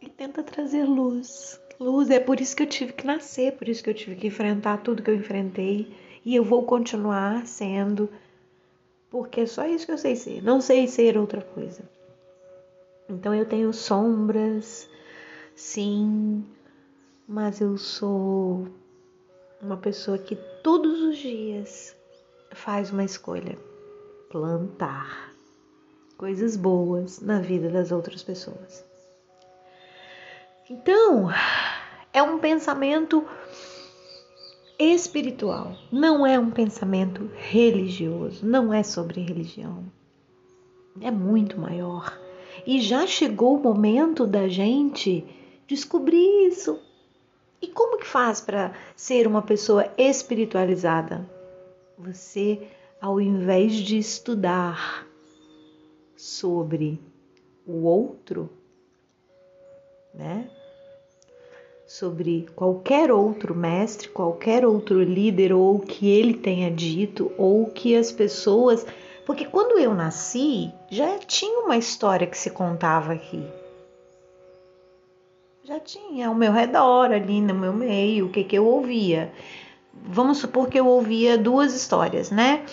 e 0.00 0.08
tenta 0.08 0.42
trazer 0.42 0.84
luz. 0.84 1.60
Luz 1.78 2.10
é 2.10 2.18
por 2.18 2.40
isso 2.40 2.56
que 2.56 2.64
eu 2.64 2.66
tive 2.66 2.92
que 2.94 3.06
nascer, 3.06 3.52
por 3.52 3.68
isso 3.68 3.82
que 3.82 3.90
eu 3.90 3.94
tive 3.94 4.16
que 4.16 4.26
enfrentar 4.26 4.78
tudo 4.78 5.04
que 5.04 5.10
eu 5.10 5.14
enfrentei 5.14 5.94
e 6.24 6.34
eu 6.34 6.42
vou 6.42 6.64
continuar 6.64 7.46
sendo, 7.46 8.10
porque 9.08 9.42
é 9.42 9.46
só 9.46 9.64
isso 9.66 9.86
que 9.86 9.92
eu 9.92 9.98
sei 9.98 10.16
ser. 10.16 10.42
Não 10.42 10.60
sei 10.60 10.88
ser 10.88 11.16
outra 11.16 11.40
coisa. 11.40 11.88
Então 13.08 13.32
eu 13.32 13.46
tenho 13.46 13.72
sombras, 13.72 14.90
sim, 15.54 16.44
mas 17.28 17.60
eu 17.60 17.78
sou 17.78 18.66
uma 19.60 19.76
pessoa 19.76 20.18
que 20.18 20.34
todos 20.60 21.00
os 21.02 21.18
dias 21.18 21.96
faz 22.50 22.90
uma 22.90 23.04
escolha 23.04 23.56
plantar. 24.32 25.30
coisas 26.16 26.56
boas 26.56 27.20
na 27.20 27.40
vida 27.40 27.68
das 27.68 27.92
outras 27.92 28.22
pessoas. 28.22 28.84
Então, 30.70 31.28
é 32.12 32.22
um 32.22 32.38
pensamento 32.38 33.26
espiritual, 34.78 35.76
não 35.90 36.26
é 36.26 36.38
um 36.38 36.50
pensamento 36.50 37.28
religioso, 37.34 38.46
não 38.46 38.72
é 38.72 38.82
sobre 38.82 39.20
religião. 39.20 39.84
É 41.00 41.10
muito 41.10 41.60
maior. 41.60 42.18
E 42.66 42.80
já 42.80 43.06
chegou 43.06 43.56
o 43.56 43.62
momento 43.62 44.26
da 44.26 44.48
gente 44.48 45.24
descobrir 45.66 46.46
isso. 46.46 46.80
E 47.60 47.66
como 47.66 47.98
que 47.98 48.06
faz 48.06 48.40
para 48.40 48.72
ser 48.94 49.26
uma 49.26 49.42
pessoa 49.42 49.92
espiritualizada? 49.98 51.28
Você, 51.98 52.66
ao 53.02 53.20
invés 53.20 53.74
de 53.74 53.98
estudar 53.98 55.04
sobre 56.16 57.00
o 57.66 57.82
outro, 57.82 58.48
né? 60.14 60.48
Sobre 61.84 62.46
qualquer 62.54 63.10
outro 63.10 63.56
mestre, 63.56 64.08
qualquer 64.08 64.64
outro 64.64 65.02
líder, 65.02 65.52
ou 65.52 65.74
o 65.74 65.80
que 65.80 66.08
ele 66.08 66.34
tenha 66.34 66.70
dito, 66.70 67.32
ou 67.36 67.66
que 67.66 67.96
as 67.96 68.12
pessoas. 68.12 68.86
Porque 69.26 69.46
quando 69.46 69.80
eu 69.80 69.92
nasci, 69.92 70.72
já 70.88 71.18
tinha 71.18 71.58
uma 71.58 71.76
história 71.76 72.26
que 72.26 72.38
se 72.38 72.50
contava 72.50 73.14
aqui. 73.14 73.44
Já 75.64 75.80
tinha 75.80 76.28
ao 76.28 76.36
meu 76.36 76.52
redor, 76.52 77.10
ali 77.10 77.40
no 77.40 77.54
meu 77.54 77.72
meio, 77.72 78.26
o 78.26 78.30
que, 78.30 78.44
que 78.44 78.56
eu 78.56 78.64
ouvia. 78.64 79.32
Vamos 79.94 80.38
supor 80.38 80.68
que 80.68 80.78
eu 80.78 80.86
ouvia 80.86 81.36
duas 81.38 81.74
histórias, 81.74 82.30
né? 82.30 82.64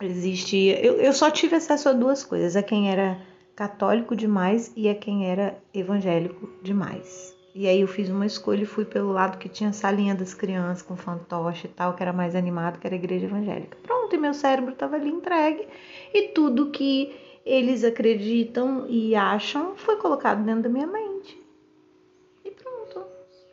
existia. 0.00 0.80
Eu, 0.84 0.94
eu 0.94 1.12
só 1.12 1.30
tive 1.30 1.56
acesso 1.56 1.88
a 1.88 1.92
duas 1.92 2.24
coisas: 2.24 2.56
a 2.56 2.62
quem 2.62 2.90
era 2.90 3.18
católico 3.54 4.16
demais 4.16 4.72
e 4.76 4.88
a 4.88 4.94
quem 4.94 5.26
era 5.30 5.56
evangélico 5.74 6.50
demais. 6.62 7.36
E 7.54 7.66
aí 7.66 7.80
eu 7.80 7.88
fiz 7.88 8.08
uma 8.08 8.24
escolha 8.24 8.62
e 8.62 8.66
fui 8.66 8.84
pelo 8.84 9.12
lado 9.12 9.36
que 9.36 9.48
tinha 9.48 9.72
salinha 9.72 10.14
das 10.14 10.32
crianças 10.32 10.82
com 10.82 10.96
fantoche 10.96 11.66
e 11.66 11.70
tal, 11.70 11.94
que 11.94 12.02
era 12.02 12.12
mais 12.12 12.36
animado, 12.36 12.78
que 12.78 12.86
era 12.86 12.94
a 12.94 12.98
igreja 12.98 13.26
evangélica. 13.26 13.76
Pronto, 13.82 14.14
e 14.14 14.18
meu 14.18 14.32
cérebro 14.32 14.72
estava 14.72 14.96
ali 14.96 15.10
entregue 15.10 15.66
e 16.14 16.28
tudo 16.28 16.70
que 16.70 17.12
eles 17.44 17.82
acreditam 17.82 18.86
e 18.88 19.16
acham 19.16 19.74
foi 19.74 19.96
colocado 19.96 20.44
dentro 20.44 20.62
da 20.62 20.68
minha 20.68 20.86
mente. 20.86 21.09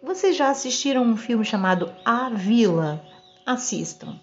Vocês 0.07 0.37
já 0.37 0.49
assistiram 0.49 1.03
um 1.03 1.17
filme 1.17 1.43
chamado 1.43 1.91
A 2.05 2.29
Vila? 2.29 3.03
Assistam. 3.45 4.17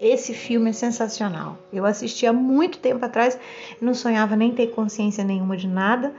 Esse 0.00 0.32
filme 0.32 0.70
é 0.70 0.72
sensacional. 0.72 1.58
Eu 1.72 1.84
assisti 1.84 2.26
há 2.26 2.32
muito 2.32 2.78
tempo 2.78 3.04
atrás, 3.04 3.36
não 3.80 3.92
sonhava 3.92 4.36
nem 4.36 4.54
ter 4.54 4.68
consciência 4.68 5.24
nenhuma 5.24 5.56
de 5.56 5.66
nada. 5.66 6.14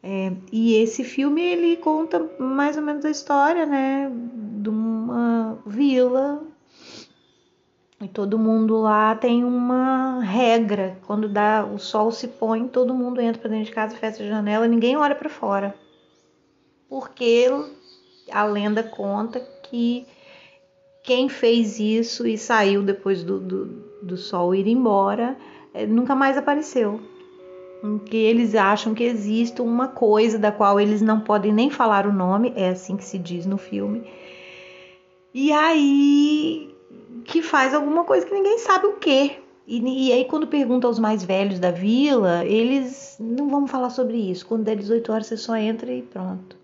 É, 0.00 0.32
e 0.52 0.76
esse 0.76 1.02
filme 1.02 1.42
ele 1.42 1.76
conta 1.78 2.24
mais 2.38 2.76
ou 2.76 2.82
menos 2.84 3.04
a 3.04 3.10
história, 3.10 3.66
né, 3.66 4.08
de 4.12 4.68
uma 4.68 5.58
vila 5.66 6.44
e 8.00 8.06
todo 8.06 8.38
mundo 8.38 8.76
lá 8.78 9.16
tem 9.16 9.42
uma 9.42 10.20
regra. 10.22 10.96
Quando 11.08 11.28
dá 11.28 11.64
o 11.64 11.76
sol 11.76 12.12
se 12.12 12.28
põe, 12.28 12.68
todo 12.68 12.94
mundo 12.94 13.20
entra 13.20 13.40
para 13.40 13.50
dentro 13.50 13.66
de 13.66 13.72
casa, 13.72 13.96
fecha 13.96 14.22
a 14.22 14.28
janela, 14.28 14.68
ninguém 14.68 14.96
olha 14.96 15.14
para 15.14 15.28
fora, 15.28 15.74
porque 16.88 17.48
a 18.30 18.44
lenda 18.44 18.82
conta 18.82 19.40
que 19.62 20.06
quem 21.02 21.28
fez 21.28 21.80
isso 21.80 22.26
e 22.26 22.38
saiu 22.38 22.82
depois 22.82 23.24
do, 23.24 23.40
do, 23.40 23.66
do 24.02 24.16
sol 24.16 24.54
ir 24.54 24.66
embora 24.66 25.36
é, 25.74 25.86
nunca 25.86 26.14
mais 26.14 26.36
apareceu. 26.36 27.00
Que 28.06 28.16
eles 28.16 28.54
acham 28.54 28.94
que 28.94 29.02
existe 29.02 29.60
uma 29.60 29.88
coisa 29.88 30.38
da 30.38 30.52
qual 30.52 30.78
eles 30.78 31.02
não 31.02 31.20
podem 31.20 31.52
nem 31.52 31.68
falar 31.68 32.06
o 32.06 32.12
nome, 32.12 32.52
é 32.54 32.68
assim 32.68 32.96
que 32.96 33.04
se 33.04 33.18
diz 33.18 33.44
no 33.44 33.58
filme. 33.58 34.04
E 35.34 35.50
aí 35.50 36.72
que 37.24 37.42
faz 37.42 37.74
alguma 37.74 38.04
coisa 38.04 38.26
que 38.26 38.34
ninguém 38.34 38.58
sabe 38.58 38.86
o 38.86 38.96
que. 38.96 39.42
E, 39.66 40.08
e, 40.08 40.12
aí, 40.12 40.24
quando 40.24 40.46
pergunta 40.46 40.86
aos 40.86 40.98
mais 40.98 41.24
velhos 41.24 41.58
da 41.58 41.70
vila, 41.70 42.44
eles 42.44 43.16
não 43.18 43.48
vão 43.48 43.66
falar 43.66 43.90
sobre 43.90 44.16
isso. 44.16 44.46
Quando 44.46 44.64
der 44.64 44.76
18 44.76 45.12
horas, 45.12 45.26
você 45.26 45.36
só 45.36 45.56
entra 45.56 45.92
e 45.92 46.02
pronto. 46.02 46.61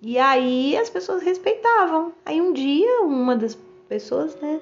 E 0.00 0.18
aí 0.18 0.76
as 0.76 0.88
pessoas 0.88 1.22
respeitavam. 1.22 2.12
Aí 2.24 2.40
um 2.40 2.52
dia, 2.52 3.00
uma 3.02 3.36
das 3.36 3.58
pessoas, 3.88 4.36
né? 4.36 4.60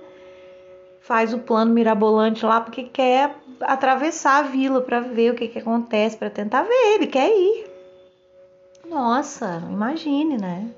Faz 1.01 1.33
o 1.33 1.39
plano 1.39 1.73
mirabolante 1.73 2.45
lá 2.45 2.61
porque 2.61 2.85
quer 2.85 3.37
atravessar 3.61 4.45
a 4.45 4.49
vila 4.49 4.81
para 4.81 5.01
ver 5.01 5.33
o 5.33 5.35
que, 5.35 5.49
que 5.49 5.59
acontece, 5.59 6.17
para 6.17 6.31
tentar 6.31 6.63
ver, 6.63 6.95
ele 6.95 7.07
quer 7.07 7.31
ir. 7.31 7.67
Nossa, 8.89 9.63
imagine, 9.71 10.39
né? 10.39 10.69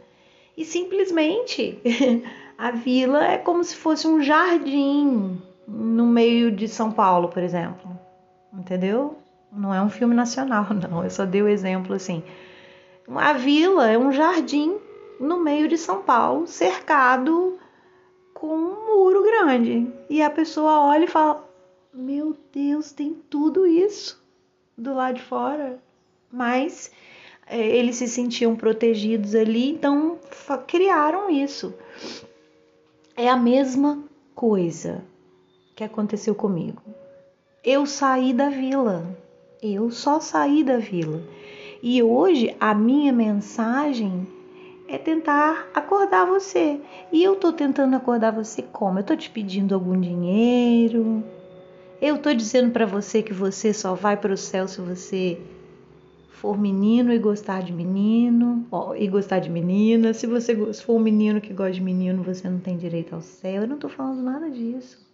E 0.56 0.64
simplesmente 0.64 1.78
a 2.58 2.70
vila 2.72 3.24
é 3.24 3.38
como 3.38 3.62
se 3.62 3.76
fosse 3.76 4.06
um 4.08 4.20
jardim 4.20 5.40
no 5.66 6.06
meio 6.06 6.50
de 6.50 6.66
São 6.66 6.90
Paulo, 6.90 7.28
por 7.28 7.42
exemplo. 7.42 7.88
Entendeu? 8.52 9.16
Não 9.52 9.72
é 9.72 9.80
um 9.80 9.90
filme 9.90 10.14
nacional, 10.14 10.66
não. 10.74 11.04
Eu 11.04 11.10
só 11.10 11.24
dei 11.24 11.42
o 11.42 11.48
exemplo 11.48 11.94
assim. 11.94 12.22
A 13.14 13.32
vila 13.32 13.88
é 13.88 13.96
um 13.96 14.12
jardim 14.12 14.76
no 15.18 15.40
meio 15.40 15.66
de 15.66 15.78
São 15.78 16.02
Paulo, 16.02 16.46
cercado 16.46 17.58
com 18.34 18.54
um 18.54 18.86
muro 18.86 19.22
grande. 19.22 19.90
E 20.10 20.22
a 20.22 20.30
pessoa 20.30 20.80
olha 20.80 21.04
e 21.04 21.08
fala: 21.08 21.48
Meu 21.92 22.36
Deus, 22.52 22.92
tem 22.92 23.14
tudo 23.30 23.66
isso 23.66 24.22
do 24.76 24.94
lado 24.94 25.16
de 25.16 25.22
fora. 25.22 25.82
Mas 26.30 26.90
é, 27.46 27.58
eles 27.58 27.96
se 27.96 28.06
sentiam 28.06 28.54
protegidos 28.54 29.34
ali, 29.34 29.70
então 29.70 30.18
criaram 30.66 31.30
isso. 31.30 31.74
É 33.16 33.28
a 33.28 33.36
mesma 33.36 34.04
coisa 34.34 35.02
que 35.74 35.82
aconteceu 35.82 36.34
comigo. 36.34 36.82
Eu 37.64 37.86
saí 37.86 38.32
da 38.32 38.50
vila. 38.50 39.04
Eu 39.60 39.90
só 39.90 40.20
saí 40.20 40.62
da 40.62 40.76
vila. 40.76 41.20
E 41.82 42.02
hoje 42.02 42.56
a 42.58 42.74
minha 42.74 43.12
mensagem 43.12 44.26
é 44.88 44.98
tentar 44.98 45.68
acordar 45.74 46.26
você. 46.26 46.80
E 47.12 47.22
eu 47.22 47.36
tô 47.36 47.52
tentando 47.52 47.94
acordar 47.94 48.32
você 48.32 48.62
como? 48.62 48.98
Eu 48.98 49.04
tô 49.04 49.14
te 49.14 49.30
pedindo 49.30 49.74
algum 49.74 50.00
dinheiro? 50.00 51.22
Eu 52.00 52.18
tô 52.18 52.32
dizendo 52.32 52.72
para 52.72 52.86
você 52.86 53.22
que 53.22 53.32
você 53.32 53.72
só 53.72 53.94
vai 53.94 54.16
para 54.16 54.32
o 54.32 54.36
céu 54.36 54.66
se 54.66 54.80
você 54.80 55.40
for 56.30 56.58
menino 56.58 57.12
e 57.12 57.18
gostar 57.18 57.62
de 57.62 57.72
menino, 57.72 58.64
ó, 58.70 58.94
e 58.94 59.06
gostar 59.08 59.40
de 59.40 59.50
menina. 59.50 60.14
Se 60.14 60.26
você 60.26 60.54
for 60.72 60.94
um 60.94 61.00
menino 61.00 61.40
que 61.40 61.52
gosta 61.52 61.72
de 61.72 61.80
menino, 61.80 62.22
você 62.22 62.48
não 62.48 62.60
tem 62.60 62.76
direito 62.76 63.14
ao 63.14 63.20
céu. 63.20 63.62
Eu 63.62 63.68
não 63.68 63.78
tô 63.78 63.88
falando 63.88 64.22
nada 64.22 64.48
disso. 64.50 65.06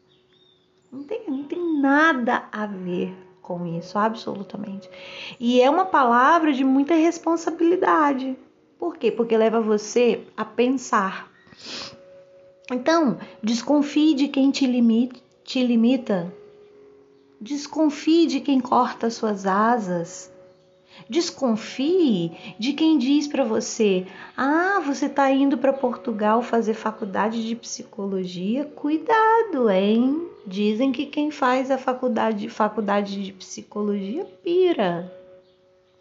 Não 0.93 1.03
tem, 1.03 1.25
não 1.29 1.45
tem 1.45 1.81
nada 1.81 2.45
a 2.53 2.67
ver 2.67 3.15
com 3.45 3.67
isso, 3.67 3.99
absolutamente. 3.99 4.91
E 5.39 5.61
é 5.61 5.69
uma 5.69 5.85
palavra 5.85 6.53
de 6.53 6.65
muita 6.65 6.95
responsabilidade. 6.95 8.37
Por 8.79 8.97
quê? 8.97 9.13
Porque 9.13 9.37
leva 9.37 9.61
você 9.61 10.25
a 10.35 10.45
pensar. 10.45 11.31
Então, 12.73 13.19
desconfie 13.43 14.15
de 14.15 14.29
quem 14.29 14.51
te 14.51 14.67
limita, 14.67 15.21
te 15.45 15.63
limita. 15.63 16.35
Desconfie 17.39 18.27
de 18.27 18.41
quem 18.41 18.59
corta 18.61 19.11
suas 19.11 19.47
asas. 19.47 20.33
Desconfie 21.09 22.33
de 22.59 22.73
quem 22.73 22.99
diz 22.99 23.27
para 23.27 23.45
você: 23.45 24.07
"Ah, 24.37 24.83
você 24.85 25.07
está 25.07 25.31
indo 25.31 25.59
para 25.59 25.73
Portugal 25.73 26.43
fazer 26.43 26.75
faculdade 26.75 27.47
de 27.47 27.55
psicologia? 27.57 28.65
Cuidado, 28.65 29.71
hein? 29.71 30.29
Dizem 30.47 30.93
que 30.93 31.07
quem 31.07 31.31
faz 31.31 31.71
a 31.71 31.79
faculdade, 31.79 32.49
faculdade 32.49 33.23
de 33.23 33.33
psicologia 33.33 34.25
pira. 34.43 35.13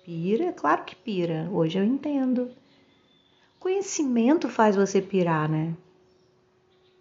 Pira? 0.04 0.52
Claro 0.52 0.84
que 0.84 0.96
pira. 0.96 1.50
Hoje 1.52 1.80
eu 1.80 1.84
entendo. 1.84 2.52
Conhecimento 3.60 4.50
faz 4.50 4.76
você 4.76 5.02
pirar, 5.02 5.50
né? 5.50 5.74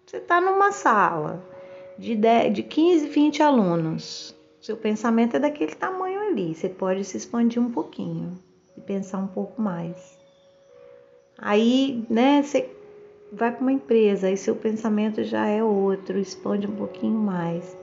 Você 0.06 0.18
está 0.18 0.40
numa 0.40 0.70
sala 0.70 1.44
de, 1.98 2.14
10, 2.14 2.54
de 2.54 2.62
15, 2.62 3.08
20 3.08 3.42
alunos. 3.42 4.36
Seu 4.60 4.76
pensamento 4.76 5.36
é 5.36 5.40
daquele 5.40 5.74
tamanho 5.74 6.21
ali. 6.32 6.54
Você 6.54 6.68
pode 6.68 7.04
se 7.04 7.16
expandir 7.16 7.62
um 7.62 7.70
pouquinho 7.70 8.38
e 8.76 8.80
pensar 8.80 9.18
um 9.18 9.26
pouco 9.26 9.60
mais. 9.60 10.18
Aí, 11.38 12.04
né, 12.10 12.42
você 12.42 12.68
vai 13.32 13.52
para 13.52 13.60
uma 13.60 13.72
empresa, 13.72 14.26
aí 14.26 14.36
seu 14.36 14.56
pensamento 14.56 15.22
já 15.22 15.46
é 15.46 15.62
outro, 15.62 16.18
expande 16.18 16.66
um 16.66 16.76
pouquinho 16.76 17.18
mais. 17.18 17.76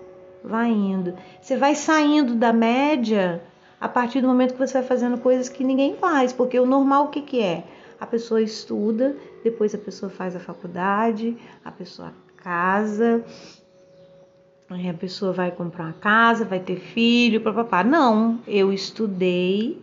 Vai 0.43 0.69
indo. 0.69 1.13
Você 1.41 1.55
vai 1.55 1.75
saindo 1.75 2.35
da 2.35 2.51
média 2.51 3.41
a 3.79 3.87
partir 3.87 4.21
do 4.21 4.27
momento 4.27 4.53
que 4.53 4.59
você 4.59 4.73
vai 4.73 4.83
fazendo 4.83 5.17
coisas 5.17 5.47
que 5.47 5.63
ninguém 5.63 5.95
faz, 5.95 6.33
porque 6.33 6.59
o 6.59 6.65
normal 6.65 7.05
o 7.05 7.09
que, 7.09 7.21
que 7.21 7.41
é? 7.41 7.63
a 7.99 8.07
pessoa 8.07 8.41
estuda, 8.41 9.15
depois 9.43 9.75
a 9.75 9.77
pessoa 9.77 10.09
faz 10.09 10.35
a 10.35 10.39
faculdade, 10.39 11.37
a 11.63 11.71
pessoa 11.71 12.13
casa, 12.37 13.23
a 14.69 14.93
pessoa 14.93 15.33
vai 15.33 15.51
comprar 15.51 15.85
uma 15.85 15.93
casa, 15.93 16.45
vai 16.45 16.59
ter 16.59 16.79
filho, 16.79 17.41
papapá. 17.41 17.83
Não, 17.83 18.39
eu 18.47 18.71
estudei, 18.71 19.81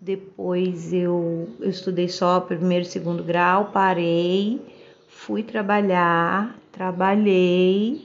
depois 0.00 0.92
eu, 0.92 1.48
eu 1.60 1.70
estudei 1.70 2.08
só 2.08 2.40
primeiro 2.40 2.84
e 2.84 2.88
segundo 2.88 3.22
grau, 3.22 3.70
parei, 3.72 4.60
fui 5.08 5.42
trabalhar, 5.42 6.58
trabalhei, 6.72 8.02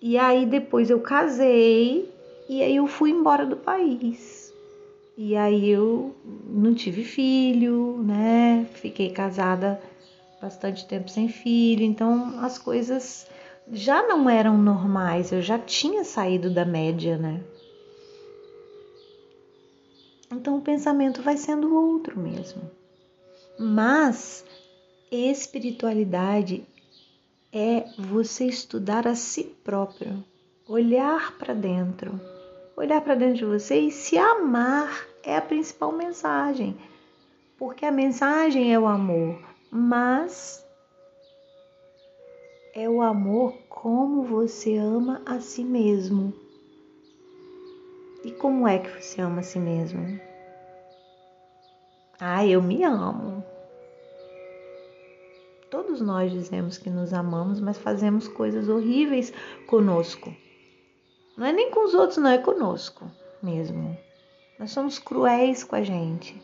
e 0.00 0.18
aí 0.18 0.46
depois 0.46 0.90
eu 0.90 1.00
casei, 1.00 2.12
e 2.48 2.60
aí 2.60 2.74
eu 2.74 2.88
fui 2.88 3.10
embora 3.10 3.46
do 3.46 3.56
país. 3.56 4.52
E 5.16 5.36
aí 5.36 5.68
eu 5.70 6.16
não 6.44 6.74
tive 6.74 7.04
filho, 7.04 8.02
né? 8.02 8.66
Fiquei 8.74 9.10
casada 9.10 9.80
bastante 10.40 10.86
tempo 10.88 11.08
sem 11.08 11.28
filho, 11.28 11.84
então 11.84 12.40
as 12.40 12.58
coisas 12.58 13.28
já 13.70 14.06
não 14.06 14.28
eram 14.28 14.56
normais, 14.58 15.32
eu 15.32 15.42
já 15.42 15.58
tinha 15.58 16.04
saído 16.04 16.50
da 16.50 16.64
média, 16.64 17.16
né? 17.16 17.42
Então 20.30 20.56
o 20.56 20.62
pensamento 20.62 21.22
vai 21.22 21.36
sendo 21.36 21.74
outro 21.74 22.18
mesmo. 22.18 22.62
Mas 23.58 24.44
espiritualidade 25.10 26.66
é 27.52 27.84
você 27.98 28.46
estudar 28.46 29.06
a 29.06 29.14
si 29.14 29.44
próprio, 29.62 30.24
olhar 30.66 31.36
para 31.36 31.52
dentro, 31.52 32.18
olhar 32.76 33.00
para 33.02 33.14
dentro 33.14 33.36
de 33.36 33.44
você 33.44 33.78
e 33.78 33.90
se 33.90 34.16
amar 34.16 35.06
é 35.22 35.36
a 35.36 35.42
principal 35.42 35.92
mensagem. 35.92 36.76
Porque 37.58 37.84
a 37.84 37.92
mensagem 37.92 38.72
é 38.72 38.78
o 38.78 38.86
amor, 38.86 39.38
mas 39.70 40.61
é 42.74 42.88
o 42.88 43.02
amor 43.02 43.52
como 43.68 44.22
você 44.22 44.76
ama 44.76 45.20
a 45.26 45.40
si 45.40 45.62
mesmo. 45.62 46.32
E 48.24 48.30
como 48.32 48.66
é 48.66 48.78
que 48.78 49.02
você 49.02 49.20
ama 49.20 49.40
a 49.40 49.42
si 49.42 49.58
mesmo? 49.58 50.18
Ah, 52.18 52.46
eu 52.46 52.62
me 52.62 52.82
amo. 52.82 53.44
Todos 55.70 56.00
nós 56.00 56.32
dizemos 56.32 56.78
que 56.78 56.88
nos 56.88 57.12
amamos, 57.12 57.60
mas 57.60 57.76
fazemos 57.76 58.26
coisas 58.26 58.68
horríveis 58.68 59.32
conosco. 59.66 60.34
Não 61.36 61.46
é 61.46 61.52
nem 61.52 61.70
com 61.70 61.84
os 61.84 61.92
outros, 61.92 62.18
não, 62.18 62.30
é 62.30 62.38
conosco 62.38 63.10
mesmo. 63.42 63.96
Nós 64.58 64.70
somos 64.70 64.98
cruéis 64.98 65.62
com 65.62 65.76
a 65.76 65.82
gente. 65.82 66.40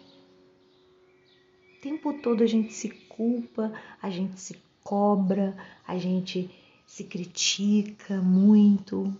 O 1.76 1.80
tempo 1.80 2.12
todo 2.20 2.42
a 2.42 2.46
gente 2.46 2.72
se 2.72 2.90
culpa, 2.90 3.72
a 4.02 4.10
gente 4.10 4.38
se 4.40 4.67
cobra, 4.88 5.54
a 5.86 5.98
gente 5.98 6.50
se 6.86 7.04
critica 7.04 8.22
muito. 8.22 9.14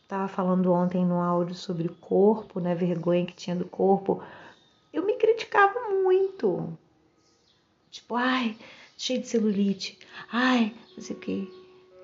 Estava 0.00 0.28
falando 0.28 0.72
ontem 0.72 1.04
no 1.04 1.20
áudio 1.20 1.56
sobre 1.56 1.88
o 1.88 1.94
corpo, 1.96 2.60
né? 2.60 2.72
Vergonha 2.72 3.26
que 3.26 3.34
tinha 3.34 3.56
do 3.56 3.64
corpo. 3.64 4.22
Eu 4.92 5.04
me 5.04 5.14
criticava 5.14 5.90
muito. 5.90 6.68
Tipo, 7.90 8.14
ai, 8.14 8.56
cheio 8.96 9.20
de 9.20 9.26
celulite. 9.26 9.98
Ai, 10.30 10.72
não 10.96 11.02
sei 11.02 11.16
o 11.16 11.18
quê. 11.18 11.48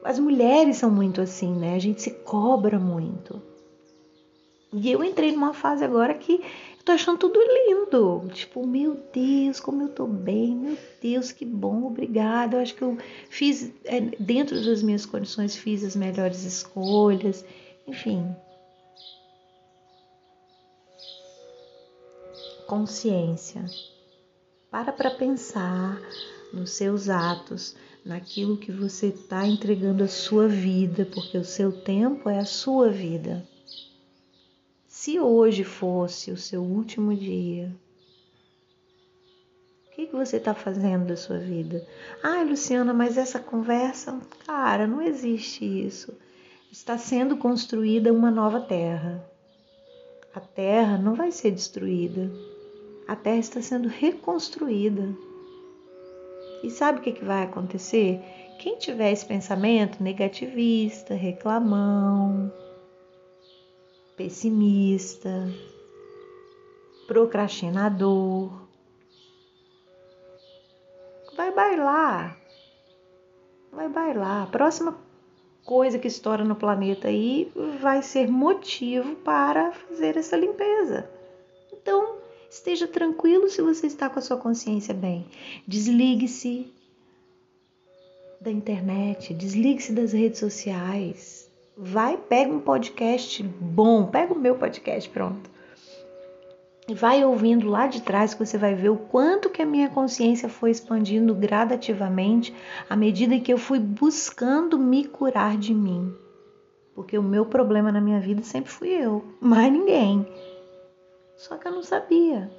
As 0.03 0.19
mulheres 0.19 0.77
são 0.77 0.91
muito 0.91 1.21
assim, 1.21 1.55
né? 1.55 1.77
A 1.77 1.79
gente 1.79 2.03
se 2.03 2.11
cobra 2.11 2.81
muito. 2.81 3.41
E 4.73 4.91
eu 4.91 5.05
entrei 5.05 5.31
numa 5.31 5.55
fase 5.55 5.85
agora 5.85 6.15
que 6.15 6.43
tô 6.91 6.95
achando 6.95 7.19
tudo 7.19 7.39
lindo. 7.41 8.29
Tipo, 8.33 8.67
meu 8.67 9.01
Deus, 9.13 9.61
como 9.61 9.83
eu 9.83 9.89
tô 9.91 10.07
bem, 10.07 10.57
meu 10.57 10.79
Deus, 11.01 11.31
que 11.31 11.45
bom, 11.45 11.85
obrigada. 11.85 12.57
Eu 12.57 12.61
acho 12.63 12.75
que 12.75 12.83
eu 12.83 12.99
fiz, 13.29 13.73
é, 13.85 14.01
dentro 14.01 14.63
das 14.65 14.83
minhas 14.83 15.07
condições, 15.07 15.57
fiz 15.57 15.85
as 15.85 15.95
melhores 15.95 16.43
escolhas, 16.43 17.45
enfim. 17.87 18.35
Consciência. 22.67 23.65
Para 24.71 24.93
para 24.93 25.11
pensar 25.11 26.01
nos 26.53 26.71
seus 26.71 27.09
atos, 27.09 27.77
naquilo 28.05 28.57
que 28.57 28.73
você 28.73 29.09
está 29.09 29.47
entregando 29.47 30.03
a 30.03 30.09
sua 30.09 30.49
vida, 30.49 31.07
porque 31.13 31.39
o 31.39 31.45
seu 31.45 31.71
tempo 31.71 32.29
é 32.29 32.39
a 32.39 32.45
sua 32.45 32.89
vida. 32.89 33.47
Se 35.03 35.19
hoje 35.19 35.65
fosse 35.65 36.31
o 36.31 36.37
seu 36.37 36.63
último 36.63 37.15
dia, 37.17 37.75
o 39.87 39.95
que, 39.95 40.09
que 40.09 40.15
você 40.15 40.37
está 40.37 40.53
fazendo 40.53 41.07
da 41.07 41.17
sua 41.17 41.39
vida? 41.39 41.83
Ai, 42.23 42.45
Luciana, 42.45 42.93
mas 42.93 43.17
essa 43.17 43.39
conversa, 43.39 44.21
cara, 44.45 44.87
não 44.87 45.01
existe 45.01 45.65
isso. 45.65 46.13
Está 46.71 46.99
sendo 46.99 47.39
construída 47.39 48.13
uma 48.13 48.31
nova 48.31 48.61
terra. 48.61 49.25
A 50.35 50.41
terra 50.41 50.99
não 50.99 51.15
vai 51.15 51.33
ser 51.33 51.53
destruída. 51.53 52.31
A 53.09 53.17
terra 53.17 53.39
está 53.39 53.63
sendo 53.63 53.89
reconstruída. 53.89 55.17
E 56.63 56.69
sabe 56.69 56.99
o 56.99 57.03
que, 57.03 57.13
que 57.13 57.25
vai 57.25 57.45
acontecer? 57.45 58.21
Quem 58.59 58.77
tiver 58.77 59.13
esse 59.13 59.25
pensamento 59.25 60.03
negativista, 60.03 61.15
reclamão, 61.15 62.53
pessimista, 64.21 65.51
procrastinador. 67.07 68.53
Vai 71.35 71.51
bailar. 71.55 72.39
Vai 73.73 73.89
bailar. 73.89 74.43
A 74.43 74.47
próxima 74.47 74.99
coisa 75.65 75.99
que 75.99 76.07
estoura 76.07 76.45
no 76.45 76.55
planeta 76.55 77.09
aí 77.09 77.51
vai 77.81 78.03
ser 78.03 78.29
motivo 78.29 79.17
para 79.17 79.73
fazer 79.73 80.19
essa 80.19 80.37
limpeza. 80.37 81.09
Então, 81.73 82.19
esteja 82.51 82.87
tranquilo 82.87 83.49
se 83.49 83.63
você 83.63 83.87
está 83.87 84.11
com 84.11 84.19
a 84.19 84.23
sua 84.23 84.37
consciência 84.37 84.93
bem. 84.93 85.25
Desligue-se 85.67 86.71
da 88.39 88.51
internet, 88.51 89.33
desligue-se 89.33 89.93
das 89.95 90.13
redes 90.13 90.41
sociais 90.41 91.50
vai, 91.83 92.19
pega 92.19 92.53
um 92.53 92.61
podcast 92.61 93.43
bom, 93.43 94.07
pega 94.07 94.35
o 94.35 94.39
meu 94.39 94.57
podcast, 94.57 95.09
pronto. 95.09 95.51
E 96.87 96.95
vai 96.95 97.25
ouvindo 97.25 97.69
lá 97.69 97.87
de 97.87 98.03
trás 98.03 98.35
que 98.35 98.45
você 98.45 98.59
vai 98.59 98.75
ver 98.75 98.91
o 98.91 98.97
quanto 98.97 99.49
que 99.49 99.63
a 99.63 99.67
minha 99.67 99.89
consciência 99.89 100.49
foi 100.49 100.71
expandindo 100.71 101.35
gradativamente 101.35 102.55
à 102.89 102.97
medida 102.97 103.39
que 103.39 103.53
eu 103.53 103.59
fui 103.59 103.79
buscando 103.79 104.79
me 104.79 105.05
curar 105.05 105.57
de 105.57 105.73
mim. 105.73 106.13
Porque 106.95 107.17
o 107.17 107.23
meu 107.23 107.47
problema 107.47 107.91
na 107.91 108.01
minha 108.01 108.21
vida 108.21 108.43
sempre 108.43 108.71
fui 108.71 108.89
eu, 108.89 109.25
mais 109.41 109.73
ninguém. 109.73 110.27
Só 111.37 111.57
que 111.57 111.67
eu 111.67 111.73
não 111.73 111.83
sabia. 111.83 112.51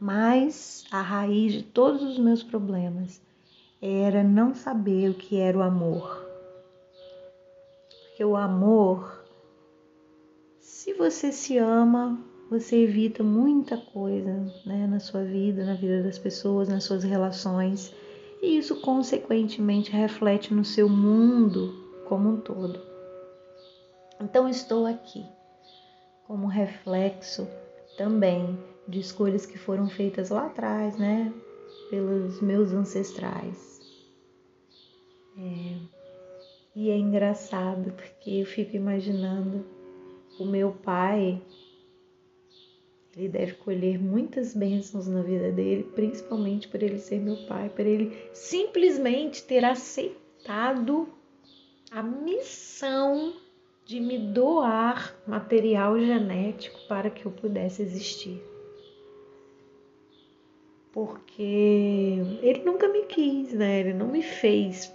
Mas 0.00 0.84
a 0.90 1.00
raiz 1.00 1.52
de 1.52 1.62
todos 1.62 2.02
os 2.02 2.18
meus 2.18 2.42
problemas 2.42 3.20
era 3.80 4.24
não 4.24 4.54
saber 4.54 5.10
o 5.10 5.14
que 5.14 5.38
era 5.38 5.56
o 5.56 5.62
amor 5.62 6.25
porque 8.16 8.24
o 8.24 8.34
amor, 8.34 9.26
se 10.58 10.94
você 10.94 11.30
se 11.30 11.58
ama, 11.58 12.18
você 12.48 12.76
evita 12.76 13.22
muita 13.22 13.76
coisa 13.76 14.32
né, 14.64 14.86
na 14.86 14.98
sua 14.98 15.22
vida, 15.22 15.66
na 15.66 15.74
vida 15.74 16.02
das 16.02 16.18
pessoas, 16.18 16.66
nas 16.66 16.84
suas 16.84 17.04
relações, 17.04 17.94
e 18.40 18.56
isso 18.56 18.80
consequentemente 18.80 19.92
reflete 19.92 20.54
no 20.54 20.64
seu 20.64 20.88
mundo 20.88 21.74
como 22.08 22.30
um 22.30 22.40
todo. 22.40 22.80
Então 24.18 24.48
estou 24.48 24.86
aqui 24.86 25.22
como 26.26 26.46
reflexo 26.46 27.46
também 27.98 28.58
de 28.88 28.98
escolhas 28.98 29.44
que 29.44 29.58
foram 29.58 29.90
feitas 29.90 30.30
lá 30.30 30.46
atrás, 30.46 30.96
né, 30.96 31.30
pelos 31.90 32.40
meus 32.40 32.72
ancestrais. 32.72 33.78
É, 35.36 35.95
e 36.76 36.90
é 36.90 36.96
engraçado 36.98 37.90
porque 37.92 38.30
eu 38.42 38.44
fico 38.44 38.76
imaginando 38.76 39.64
o 40.38 40.44
meu 40.44 40.72
pai, 40.72 41.40
ele 43.16 43.30
deve 43.30 43.54
colher 43.54 43.98
muitas 43.98 44.52
bênçãos 44.54 45.06
na 45.08 45.22
vida 45.22 45.50
dele, 45.50 45.84
principalmente 45.94 46.68
por 46.68 46.82
ele 46.82 46.98
ser 46.98 47.18
meu 47.18 47.38
pai, 47.46 47.70
por 47.70 47.86
ele 47.86 48.14
simplesmente 48.34 49.42
ter 49.42 49.64
aceitado 49.64 51.08
a 51.90 52.02
missão 52.02 53.32
de 53.86 53.98
me 53.98 54.18
doar 54.18 55.16
material 55.26 55.98
genético 55.98 56.78
para 56.86 57.08
que 57.08 57.24
eu 57.24 57.32
pudesse 57.32 57.80
existir. 57.80 58.38
Porque 60.92 62.18
ele 62.42 62.62
nunca 62.64 62.86
me 62.86 63.06
quis, 63.06 63.54
né? 63.54 63.80
Ele 63.80 63.94
não 63.94 64.08
me 64.08 64.22
fez 64.22 64.94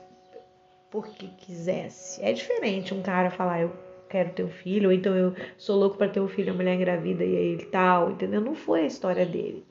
porque 0.92 1.30
quisesse. 1.38 2.22
É 2.22 2.34
diferente 2.34 2.94
um 2.94 3.02
cara 3.02 3.32
falar, 3.32 3.62
eu 3.62 3.72
quero 4.10 4.32
ter 4.34 4.44
um 4.44 4.50
filho, 4.50 4.90
ou 4.90 4.94
então 4.94 5.16
eu 5.16 5.34
sou 5.58 5.80
louco 5.80 5.98
para 5.98 6.10
ter 6.10 6.20
um 6.20 6.28
filho, 6.28 6.52
a 6.52 6.56
mulher 6.56 6.76
engravida 6.76 7.24
e 7.24 7.34
ele 7.34 7.66
tal, 7.66 8.12
entendeu? 8.12 8.42
Não 8.42 8.54
foi 8.54 8.82
a 8.82 8.88
história 8.88 9.26
dele. 9.26 9.66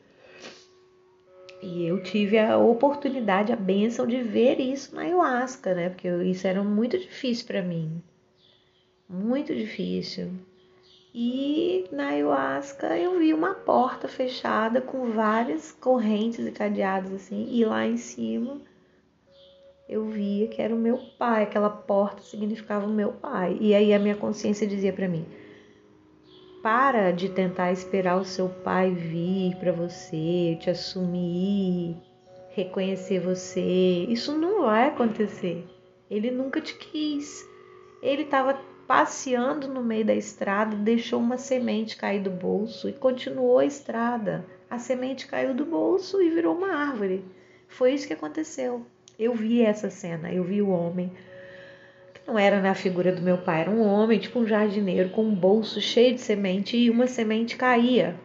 E 1.63 1.85
eu 1.87 2.03
tive 2.03 2.39
a 2.39 2.57
oportunidade, 2.57 3.53
a 3.53 3.57
bênção 3.57 4.07
de 4.07 4.23
ver 4.23 4.59
isso 4.59 4.97
na 4.97 5.03
ayahuasca, 5.03 5.75
né? 5.75 5.91
Porque 5.91 6.09
isso 6.09 6.47
era 6.47 6.65
muito 6.65 6.99
difícil 6.99 7.47
para 7.47 7.61
mim. 7.61 8.03
Muito 9.07 9.55
difícil. 9.55 10.33
E 11.15 11.85
na 11.93 12.09
ayahuasca 12.09 12.97
eu 12.97 13.19
vi 13.19 13.35
uma 13.35 13.55
porta 13.55 14.09
fechada 14.09 14.81
com 14.81 15.11
várias 15.11 15.73
correntes 15.73 16.47
e 16.47 16.51
cadeados 16.51 17.13
assim, 17.13 17.47
e 17.51 17.65
lá 17.65 17.87
em 17.87 17.99
cima 17.99 18.59
eu 19.91 20.05
via 20.05 20.47
que 20.47 20.63
era 20.63 20.73
o 20.73 20.79
meu 20.79 20.99
pai, 21.19 21.43
aquela 21.43 21.69
porta 21.69 22.23
significava 22.23 22.87
o 22.87 22.93
meu 22.93 23.11
pai. 23.11 23.59
E 23.61 23.75
aí 23.75 23.93
a 23.93 23.99
minha 23.99 24.15
consciência 24.15 24.65
dizia 24.65 24.93
para 24.93 25.09
mim: 25.09 25.27
para 26.63 27.11
de 27.11 27.29
tentar 27.29 27.73
esperar 27.73 28.17
o 28.17 28.25
seu 28.25 28.49
pai 28.49 28.93
vir 28.93 29.57
para 29.57 29.73
você, 29.73 30.57
te 30.61 30.71
assumir, 30.71 31.97
reconhecer 32.51 33.19
você. 33.19 34.07
Isso 34.09 34.39
não 34.39 34.63
vai 34.63 34.87
acontecer. 34.87 35.67
Ele 36.09 36.31
nunca 36.31 36.61
te 36.61 36.79
quis. 36.79 37.45
Ele 38.01 38.23
estava 38.23 38.61
passeando 38.87 39.67
no 39.67 39.83
meio 39.83 40.05
da 40.05 40.15
estrada, 40.15 40.77
deixou 40.77 41.19
uma 41.19 41.37
semente 41.37 41.97
cair 41.97 42.23
do 42.23 42.31
bolso 42.31 42.89
e 42.89 42.93
continuou 42.93 43.59
a 43.59 43.67
estrada. 43.67 44.47
A 44.71 44.79
semente 44.79 45.27
caiu 45.27 45.53
do 45.53 45.65
bolso 45.65 46.23
e 46.23 46.31
virou 46.31 46.57
uma 46.57 46.73
árvore. 46.73 47.25
Foi 47.67 47.93
isso 47.93 48.07
que 48.07 48.13
aconteceu. 48.13 48.87
Eu 49.21 49.35
vi 49.35 49.61
essa 49.61 49.91
cena, 49.91 50.33
eu 50.33 50.43
vi 50.43 50.63
o 50.63 50.71
homem, 50.71 51.13
que 52.15 52.23
não 52.27 52.39
era 52.39 52.59
na 52.59 52.75
figura 52.75 53.13
do 53.13 53.21
meu 53.21 53.37
pai, 53.37 53.61
era 53.61 53.71
um 53.71 53.87
homem, 53.87 54.19
tipo 54.19 54.39
um 54.39 54.47
jardineiro, 54.47 55.11
com 55.11 55.23
um 55.23 55.35
bolso 55.35 55.79
cheio 55.79 56.15
de 56.15 56.23
semente 56.23 56.75
e 56.75 56.89
uma 56.89 57.07
semente 57.07 57.55
caía 57.55 58.17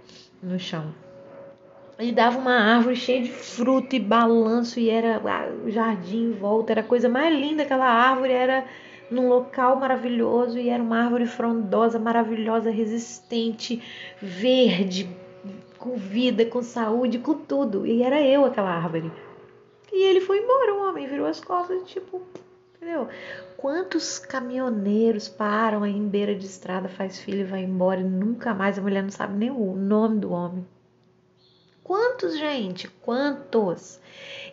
no 0.41 0.57
chão. 0.57 0.95
Ele 1.99 2.13
dava 2.13 2.37
uma 2.37 2.53
árvore 2.53 2.95
cheia 2.95 3.21
de 3.21 3.29
fruto 3.29 3.93
e 3.93 3.99
balanço 3.99 4.79
e 4.79 4.89
era 4.89 5.17
ah, 5.17 5.49
o 5.65 5.69
jardim 5.69 6.29
em 6.29 6.31
volta, 6.31 6.71
era 6.71 6.79
a 6.79 6.85
coisa 6.85 7.09
mais 7.09 7.37
linda 7.37 7.63
aquela 7.63 7.87
árvore, 7.87 8.31
era 8.31 8.63
num 9.11 9.27
local 9.27 9.75
maravilhoso 9.77 10.57
e 10.57 10.69
era 10.69 10.81
uma 10.81 11.03
árvore 11.03 11.25
frondosa, 11.25 11.99
maravilhosa, 11.99 12.71
resistente, 12.71 13.83
verde, 14.21 15.09
com 15.77 15.97
vida, 15.97 16.45
com 16.45 16.61
saúde, 16.61 17.19
com 17.19 17.33
tudo. 17.33 17.85
E 17.85 18.01
era 18.01 18.21
eu 18.21 18.45
aquela 18.45 18.69
árvore. 18.69 19.11
E 19.95 20.03
ele 20.03 20.19
foi 20.19 20.39
embora, 20.39 20.73
o 20.73 20.89
homem 20.89 21.07
virou 21.07 21.25
as 21.25 21.39
costas, 21.39 21.89
tipo, 21.89 22.21
entendeu? 22.75 23.07
Quantos 23.55 24.19
caminhoneiros 24.19 25.29
param 25.29 25.83
aí 25.83 25.95
em 25.95 26.05
beira 26.05 26.35
de 26.35 26.45
estrada, 26.45 26.89
faz 26.89 27.17
filho 27.17 27.39
e 27.39 27.43
vai 27.45 27.63
embora 27.63 28.01
e 28.01 28.03
nunca 28.03 28.53
mais 28.53 28.77
a 28.77 28.81
mulher 28.81 29.01
não 29.01 29.09
sabe 29.09 29.37
nem 29.37 29.49
o 29.49 29.73
nome 29.73 30.19
do 30.19 30.33
homem. 30.33 30.67
Quantos, 31.81 32.37
gente? 32.37 32.89
Quantos? 32.89 33.97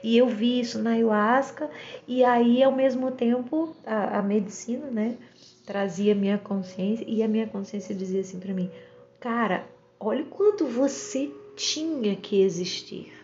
E 0.00 0.16
eu 0.16 0.28
vi 0.28 0.60
isso 0.60 0.80
na 0.80 0.90
ayahuasca 0.90 1.68
e 2.06 2.22
aí 2.22 2.62
ao 2.62 2.70
mesmo 2.70 3.10
tempo 3.10 3.74
a, 3.84 4.20
a 4.20 4.22
medicina, 4.22 4.86
né, 4.92 5.18
trazia 5.66 6.14
minha 6.14 6.38
consciência 6.38 7.04
e 7.08 7.20
a 7.20 7.26
minha 7.26 7.48
consciência 7.48 7.92
dizia 7.92 8.20
assim 8.20 8.38
para 8.38 8.54
mim: 8.54 8.70
"Cara, 9.18 9.66
olha 9.98 10.24
quanto 10.24 10.66
você 10.66 11.32
tinha 11.56 12.14
que 12.14 12.40
existir. 12.40 13.21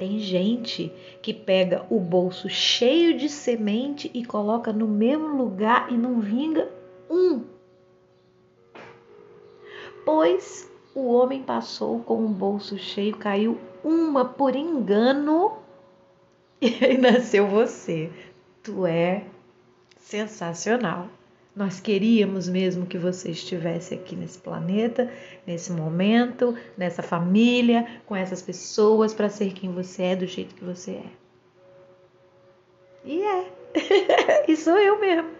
Tem 0.00 0.18
gente 0.18 0.90
que 1.20 1.34
pega 1.34 1.84
o 1.90 2.00
bolso 2.00 2.48
cheio 2.48 3.18
de 3.18 3.28
semente 3.28 4.10
e 4.14 4.24
coloca 4.24 4.72
no 4.72 4.88
mesmo 4.88 5.36
lugar 5.36 5.92
e 5.92 5.94
não 5.98 6.20
vinga 6.20 6.72
um. 7.10 7.44
Pois 10.02 10.72
o 10.94 11.12
homem 11.12 11.42
passou 11.42 12.00
com 12.00 12.24
o 12.24 12.28
bolso 12.30 12.78
cheio, 12.78 13.14
caiu 13.18 13.60
uma 13.84 14.24
por 14.24 14.56
engano 14.56 15.58
e 16.62 16.82
aí 16.82 16.96
nasceu 16.96 17.46
você. 17.46 18.10
Tu 18.62 18.86
é 18.86 19.26
sensacional. 19.98 21.10
Nós 21.54 21.80
queríamos 21.80 22.48
mesmo 22.48 22.86
que 22.86 22.96
você 22.96 23.30
estivesse 23.30 23.94
aqui 23.94 24.14
nesse 24.14 24.38
planeta, 24.38 25.12
nesse 25.46 25.72
momento, 25.72 26.56
nessa 26.76 27.02
família, 27.02 28.00
com 28.06 28.14
essas 28.14 28.40
pessoas, 28.40 29.12
para 29.12 29.28
ser 29.28 29.52
quem 29.52 29.72
você 29.72 30.02
é, 30.04 30.16
do 30.16 30.26
jeito 30.26 30.54
que 30.54 30.64
você 30.64 30.92
é. 30.92 31.10
E 33.04 33.22
é. 33.22 33.50
e 34.48 34.56
sou 34.56 34.78
eu 34.78 35.00
mesmo. 35.00 35.30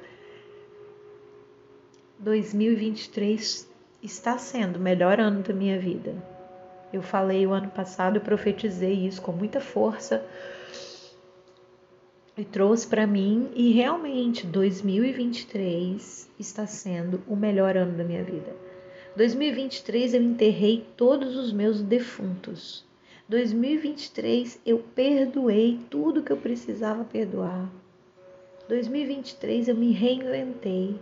2023 2.19 3.69
está 4.03 4.37
sendo 4.37 4.77
o 4.77 4.81
melhor 4.81 5.21
ano 5.21 5.43
da 5.43 5.55
minha 5.55 5.79
vida. 5.79 6.15
Eu 6.93 7.03
falei 7.03 7.47
o 7.47 7.53
ano 7.53 7.71
passado, 7.71 8.17
eu 8.17 8.21
profetizei 8.21 9.07
isso 9.07 9.23
com 9.23 9.31
muita 9.31 9.61
força 9.61 10.25
e 12.37 12.45
trouxe 12.45 12.87
para 12.87 13.07
mim 13.07 13.51
e 13.55 13.73
realmente 13.73 14.47
2023 14.47 16.31
está 16.39 16.67
sendo 16.67 17.23
o 17.27 17.37
melhor 17.37 17.77
ano 17.77 17.97
da 17.97 18.05
minha 18.05 18.23
vida. 18.23 18.55
2023 19.17 20.15
eu 20.15 20.23
enterrei 20.23 20.87
todos 20.97 21.37
os 21.37 21.53
meus 21.53 21.83
defuntos. 21.83 22.85
2023 23.29 24.61
eu 24.65 24.79
perdoei 24.95 25.81
tudo 25.91 26.23
que 26.23 26.33
eu 26.33 26.37
precisava 26.37 27.05
perdoar. 27.05 27.71
2023 28.69 29.69
eu 29.69 29.77
me 29.77 29.93
reinventei. 29.93 30.99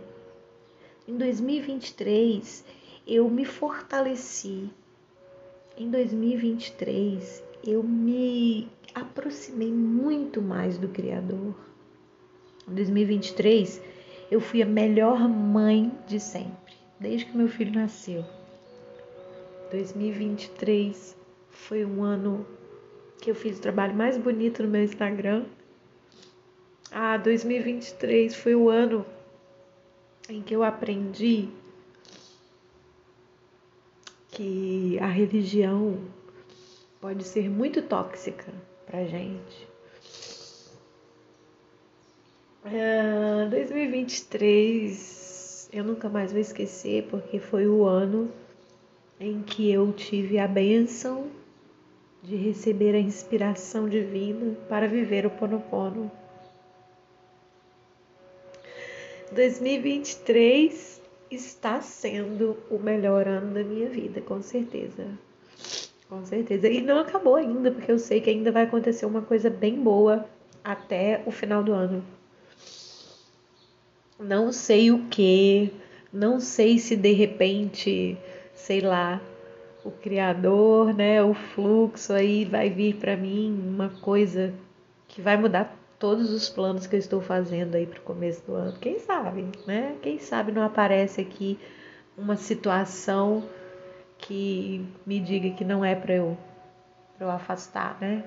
Em 1.07 1.15
2023 1.15 2.65
eu 3.07 3.29
me 3.29 3.45
fortaleci. 3.45 4.69
Em 5.77 5.89
2023 5.89 7.43
eu 7.65 7.83
me 7.83 8.67
aproximei 9.01 9.71
muito 9.71 10.41
mais 10.41 10.77
do 10.77 10.87
Criador. 10.87 11.55
Em 12.67 12.73
2023, 12.73 13.81
eu 14.29 14.39
fui 14.39 14.61
a 14.61 14.65
melhor 14.65 15.27
mãe 15.27 15.91
de 16.07 16.19
sempre, 16.19 16.73
desde 16.99 17.25
que 17.25 17.37
meu 17.37 17.47
filho 17.47 17.73
nasceu. 17.73 18.23
2023 19.71 21.15
foi 21.49 21.85
um 21.85 22.03
ano 22.03 22.45
que 23.21 23.31
eu 23.31 23.35
fiz 23.35 23.57
o 23.57 23.61
trabalho 23.61 23.95
mais 23.95 24.17
bonito 24.17 24.63
no 24.63 24.69
meu 24.69 24.83
Instagram. 24.83 25.45
Ah, 26.91 27.17
2023 27.17 28.35
foi 28.35 28.55
o 28.55 28.69
ano 28.69 29.05
em 30.27 30.41
que 30.41 30.55
eu 30.55 30.63
aprendi 30.63 31.49
que 34.29 34.97
a 34.99 35.07
religião 35.07 35.99
pode 37.01 37.23
ser 37.23 37.49
muito 37.49 37.81
tóxica 37.81 38.53
pra 38.89 39.05
gente. 39.05 39.69
Uh, 42.65 43.49
2023 43.49 45.69
eu 45.71 45.83
nunca 45.83 46.09
mais 46.09 46.31
vou 46.31 46.41
esquecer 46.41 47.07
porque 47.09 47.39
foi 47.39 47.67
o 47.67 47.85
ano 47.85 48.31
em 49.19 49.43
que 49.43 49.71
eu 49.71 49.93
tive 49.93 50.39
a 50.39 50.47
bênção 50.47 51.27
de 52.23 52.35
receber 52.35 52.95
a 52.95 52.99
inspiração 52.99 53.87
divina 53.87 54.55
para 54.67 54.87
viver 54.87 55.25
o 55.25 55.29
Ponopono. 55.29 56.11
2023 59.31 61.01
está 61.29 61.81
sendo 61.81 62.57
o 62.69 62.79
melhor 62.79 63.27
ano 63.27 63.53
da 63.53 63.63
minha 63.63 63.87
vida, 63.87 64.19
com 64.21 64.41
certeza. 64.41 65.07
Com 66.09 66.25
certeza. 66.25 66.67
E 66.67 66.81
não 66.81 66.99
acabou 66.99 67.35
ainda, 67.35 67.71
porque 67.71 67.91
eu 67.91 67.99
sei 67.99 68.19
que 68.19 68.31
ainda 68.31 68.51
vai 68.51 68.63
acontecer 68.63 69.05
uma 69.05 69.21
coisa 69.21 69.49
bem 69.49 69.79
boa 69.79 70.25
até 70.63 71.21
o 71.25 71.31
final 71.31 71.63
do 71.63 71.71
ano. 71.71 72.03
Não 74.19 74.51
sei 74.51 74.91
o 74.91 75.05
que, 75.07 75.71
não 76.11 76.39
sei 76.39 76.79
se 76.79 76.95
de 76.95 77.13
repente, 77.13 78.17
sei 78.53 78.81
lá, 78.81 79.21
o 79.85 79.91
criador, 79.91 80.93
né, 80.93 81.23
o 81.23 81.33
fluxo 81.33 82.11
aí 82.11 82.43
vai 82.43 82.69
vir 82.69 82.95
para 82.95 83.15
mim 83.15 83.57
uma 83.65 83.89
coisa 84.01 84.53
que 85.07 85.21
vai 85.21 85.37
mudar 85.37 85.77
todos 85.97 86.31
os 86.31 86.49
planos 86.49 86.87
que 86.87 86.95
eu 86.95 86.99
estou 86.99 87.21
fazendo 87.21 87.75
aí 87.75 87.85
para 87.85 87.99
o 87.99 88.03
começo 88.03 88.43
do 88.45 88.55
ano. 88.55 88.77
Quem 88.79 88.99
sabe, 88.99 89.45
né? 89.67 89.95
Quem 90.01 90.17
sabe 90.17 90.51
não 90.51 90.63
aparece 90.63 91.21
aqui 91.21 91.57
uma 92.17 92.35
situação 92.35 93.43
que 94.19 94.85
me 95.05 95.19
diga 95.19 95.49
que 95.51 95.65
não 95.65 95.83
é 95.83 95.95
para 95.95 96.13
eu, 96.13 96.37
eu 97.19 97.29
afastar, 97.29 97.97
né? 97.99 98.23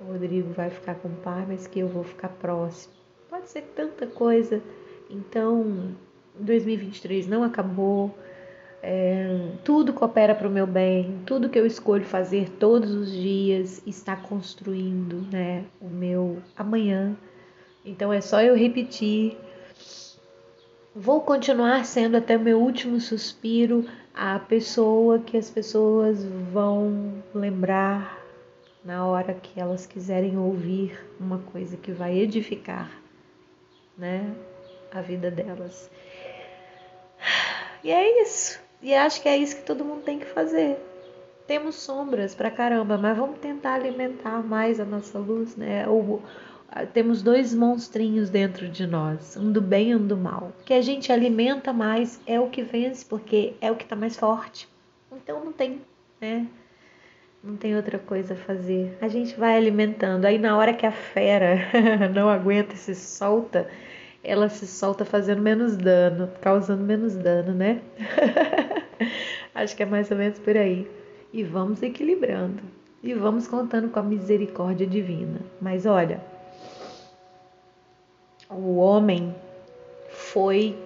O 0.00 0.12
Rodrigo 0.12 0.52
vai 0.52 0.70
ficar 0.70 0.94
com 0.96 1.08
o 1.08 1.16
pai, 1.16 1.44
mas 1.46 1.66
que 1.66 1.78
eu 1.80 1.88
vou 1.88 2.02
ficar 2.02 2.28
próximo. 2.28 2.94
Pode 3.28 3.48
ser 3.48 3.62
tanta 3.76 4.06
coisa. 4.06 4.62
Então, 5.10 5.94
2023 6.38 7.26
não 7.26 7.42
acabou. 7.42 8.14
É, 8.82 9.50
tudo 9.62 9.92
coopera 9.92 10.34
para 10.34 10.48
o 10.48 10.50
meu 10.50 10.66
bem, 10.66 11.20
tudo 11.26 11.50
que 11.50 11.58
eu 11.58 11.66
escolho 11.66 12.04
fazer 12.04 12.48
todos 12.58 12.90
os 12.90 13.12
dias 13.12 13.82
está 13.86 14.16
construindo 14.16 15.16
né, 15.30 15.64
o 15.82 15.88
meu 15.88 16.38
amanhã. 16.56 17.14
Então 17.84 18.10
é 18.12 18.22
só 18.22 18.40
eu 18.40 18.56
repetir. 18.56 19.36
Vou 20.94 21.20
continuar 21.20 21.84
sendo 21.84 22.16
até 22.16 22.36
o 22.36 22.40
meu 22.40 22.60
último 22.60 22.98
suspiro 22.98 23.88
a 24.12 24.40
pessoa 24.40 25.20
que 25.20 25.36
as 25.36 25.48
pessoas 25.48 26.24
vão 26.52 27.22
lembrar 27.32 28.18
na 28.84 29.06
hora 29.06 29.32
que 29.32 29.60
elas 29.60 29.86
quiserem 29.86 30.36
ouvir 30.36 30.98
uma 31.20 31.38
coisa 31.38 31.76
que 31.76 31.92
vai 31.92 32.18
edificar, 32.18 32.90
né, 33.96 34.34
a 34.92 35.00
vida 35.00 35.30
delas. 35.30 35.88
E 37.84 37.90
é 37.92 38.22
isso. 38.22 38.58
E 38.82 38.92
acho 38.92 39.22
que 39.22 39.28
é 39.28 39.36
isso 39.36 39.56
que 39.56 39.62
todo 39.62 39.84
mundo 39.84 40.02
tem 40.02 40.18
que 40.18 40.26
fazer. 40.26 40.76
Temos 41.46 41.76
sombras 41.76 42.34
pra 42.34 42.50
caramba, 42.50 42.98
mas 42.98 43.16
vamos 43.16 43.38
tentar 43.38 43.74
alimentar 43.74 44.42
mais 44.42 44.80
a 44.80 44.84
nossa 44.84 45.18
luz, 45.18 45.54
né? 45.54 45.86
Ou, 45.88 46.20
temos 46.92 47.22
dois 47.22 47.52
monstrinhos 47.52 48.30
dentro 48.30 48.68
de 48.68 48.86
nós, 48.86 49.36
um 49.36 49.50
do 49.50 49.60
bem 49.60 49.90
e 49.90 49.96
um 49.96 50.06
do 50.06 50.16
mal. 50.16 50.52
O 50.60 50.64
que 50.64 50.72
a 50.72 50.80
gente 50.80 51.12
alimenta 51.12 51.72
mais 51.72 52.20
é 52.26 52.38
o 52.38 52.48
que 52.48 52.62
vence, 52.62 53.04
porque 53.04 53.54
é 53.60 53.70
o 53.70 53.76
que 53.76 53.82
está 53.84 53.96
mais 53.96 54.16
forte. 54.16 54.68
Então 55.12 55.44
não 55.44 55.52
tem, 55.52 55.80
né? 56.20 56.46
Não 57.42 57.56
tem 57.56 57.74
outra 57.74 57.98
coisa 57.98 58.34
a 58.34 58.36
fazer. 58.36 58.96
A 59.00 59.08
gente 59.08 59.34
vai 59.38 59.56
alimentando. 59.56 60.26
Aí 60.26 60.38
na 60.38 60.56
hora 60.56 60.74
que 60.74 60.86
a 60.86 60.92
fera 60.92 61.58
não 62.14 62.28
aguenta 62.28 62.74
e 62.74 62.78
se 62.78 62.94
solta, 62.94 63.66
ela 64.22 64.48
se 64.48 64.66
solta 64.66 65.04
fazendo 65.04 65.42
menos 65.42 65.76
dano, 65.76 66.30
causando 66.40 66.84
menos 66.84 67.16
dano, 67.16 67.52
né? 67.52 67.80
Acho 69.54 69.74
que 69.74 69.82
é 69.82 69.86
mais 69.86 70.10
ou 70.10 70.16
menos 70.16 70.38
por 70.38 70.56
aí. 70.56 70.88
E 71.32 71.42
vamos 71.42 71.82
equilibrando. 71.82 72.62
E 73.02 73.14
vamos 73.14 73.48
contando 73.48 73.88
com 73.88 73.98
a 73.98 74.02
misericórdia 74.02 74.86
divina. 74.86 75.40
Mas 75.60 75.86
olha, 75.86 76.20
o 78.50 78.76
homem 78.76 79.34
foi 80.10 80.76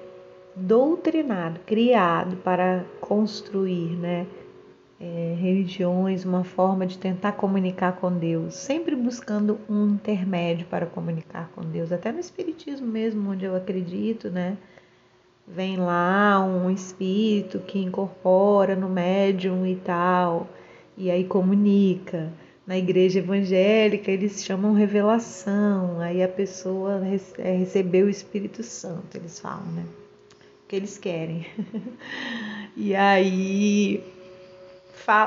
doutrinado, 0.55 1.61
criado 1.61 2.37
para 2.37 2.85
construir, 3.00 3.96
né? 3.96 4.27
É, 5.00 5.37
religiões, 5.38 6.24
uma 6.24 6.44
forma 6.44 6.87
de 6.87 6.96
tentar 6.96 7.33
comunicar 7.33 7.96
com 7.96 8.12
Deus, 8.12 8.55
sempre 8.55 8.94
buscando 8.94 9.59
um 9.68 9.88
intermédio 9.88 10.66
para 10.66 10.87
comunicar 10.87 11.50
com 11.55 11.62
Deus, 11.62 11.90
até 11.90 12.12
no 12.12 12.20
Espiritismo 12.20 12.87
mesmo, 12.87 13.31
onde 13.31 13.44
eu 13.44 13.57
acredito, 13.57 14.31
né? 14.31 14.57
Vem 15.46 15.77
lá 15.77 16.42
um 16.42 16.70
espírito 16.70 17.59
que 17.59 17.79
incorpora 17.79 18.74
no 18.74 18.88
médium 18.88 19.66
e 19.66 19.77
tal, 19.77 20.48
e 20.96 21.11
aí 21.11 21.24
comunica 21.24 22.33
na 22.66 22.79
igreja 22.79 23.18
evangélica 23.18 24.11
eles 24.11 24.44
chamam 24.44 24.72
revelação, 24.72 26.00
aí 26.00 26.22
a 26.22 26.29
pessoa 26.29 27.00
é, 27.38 27.53
recebeu 27.57 28.07
o 28.07 28.11
Espírito 28.11 28.62
Santo, 28.62 29.16
eles 29.16 29.38
falam, 29.38 29.66
né? 29.72 29.85
O 30.64 30.68
que 30.68 30.77
eles 30.77 30.96
querem. 30.96 31.46
e 32.77 32.94
aí 32.94 34.03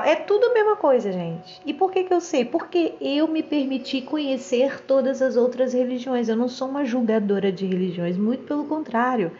é 0.04 0.16
tudo 0.16 0.46
a 0.46 0.54
mesma 0.54 0.76
coisa, 0.76 1.12
gente. 1.12 1.60
E 1.64 1.72
por 1.72 1.92
que, 1.92 2.02
que 2.02 2.12
eu 2.12 2.20
sei? 2.20 2.44
Porque 2.44 2.94
eu 3.00 3.28
me 3.28 3.44
permiti 3.44 4.02
conhecer 4.02 4.82
todas 4.82 5.22
as 5.22 5.36
outras 5.36 5.72
religiões. 5.72 6.28
Eu 6.28 6.34
não 6.34 6.48
sou 6.48 6.68
uma 6.68 6.84
julgadora 6.84 7.52
de 7.52 7.64
religiões, 7.64 8.16
muito 8.16 8.42
pelo 8.42 8.64
contrário 8.64 9.30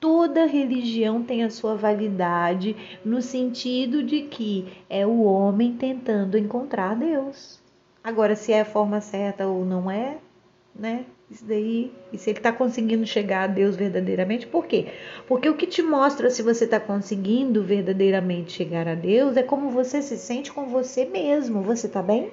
toda 0.00 0.46
religião 0.46 1.22
tem 1.22 1.42
a 1.42 1.50
sua 1.50 1.74
validade 1.74 2.76
no 3.04 3.20
sentido 3.20 4.02
de 4.02 4.22
que 4.22 4.66
é 4.88 5.06
o 5.06 5.22
homem 5.22 5.74
tentando 5.74 6.38
encontrar 6.38 6.96
Deus. 6.96 7.60
Agora, 8.02 8.36
se 8.36 8.52
é 8.52 8.60
a 8.60 8.64
forma 8.64 9.00
certa 9.00 9.46
ou 9.46 9.64
não 9.64 9.90
é, 9.90 10.18
né? 10.74 11.04
Isso 11.28 11.44
daí, 11.44 11.90
e 12.12 12.18
se 12.18 12.30
ele 12.30 12.38
está 12.38 12.52
conseguindo 12.52 13.04
chegar 13.04 13.42
a 13.42 13.46
Deus 13.48 13.74
verdadeiramente, 13.74 14.46
por 14.46 14.66
quê? 14.66 14.86
Porque 15.26 15.48
o 15.48 15.56
que 15.56 15.66
te 15.66 15.82
mostra 15.82 16.30
se 16.30 16.40
você 16.40 16.64
está 16.64 16.78
conseguindo 16.78 17.64
verdadeiramente 17.64 18.52
chegar 18.52 18.86
a 18.86 18.94
Deus 18.94 19.36
é 19.36 19.42
como 19.42 19.70
você 19.70 20.00
se 20.00 20.16
sente 20.16 20.52
com 20.52 20.66
você 20.66 21.04
mesmo. 21.04 21.62
Você 21.62 21.88
está 21.88 22.00
bem? 22.00 22.30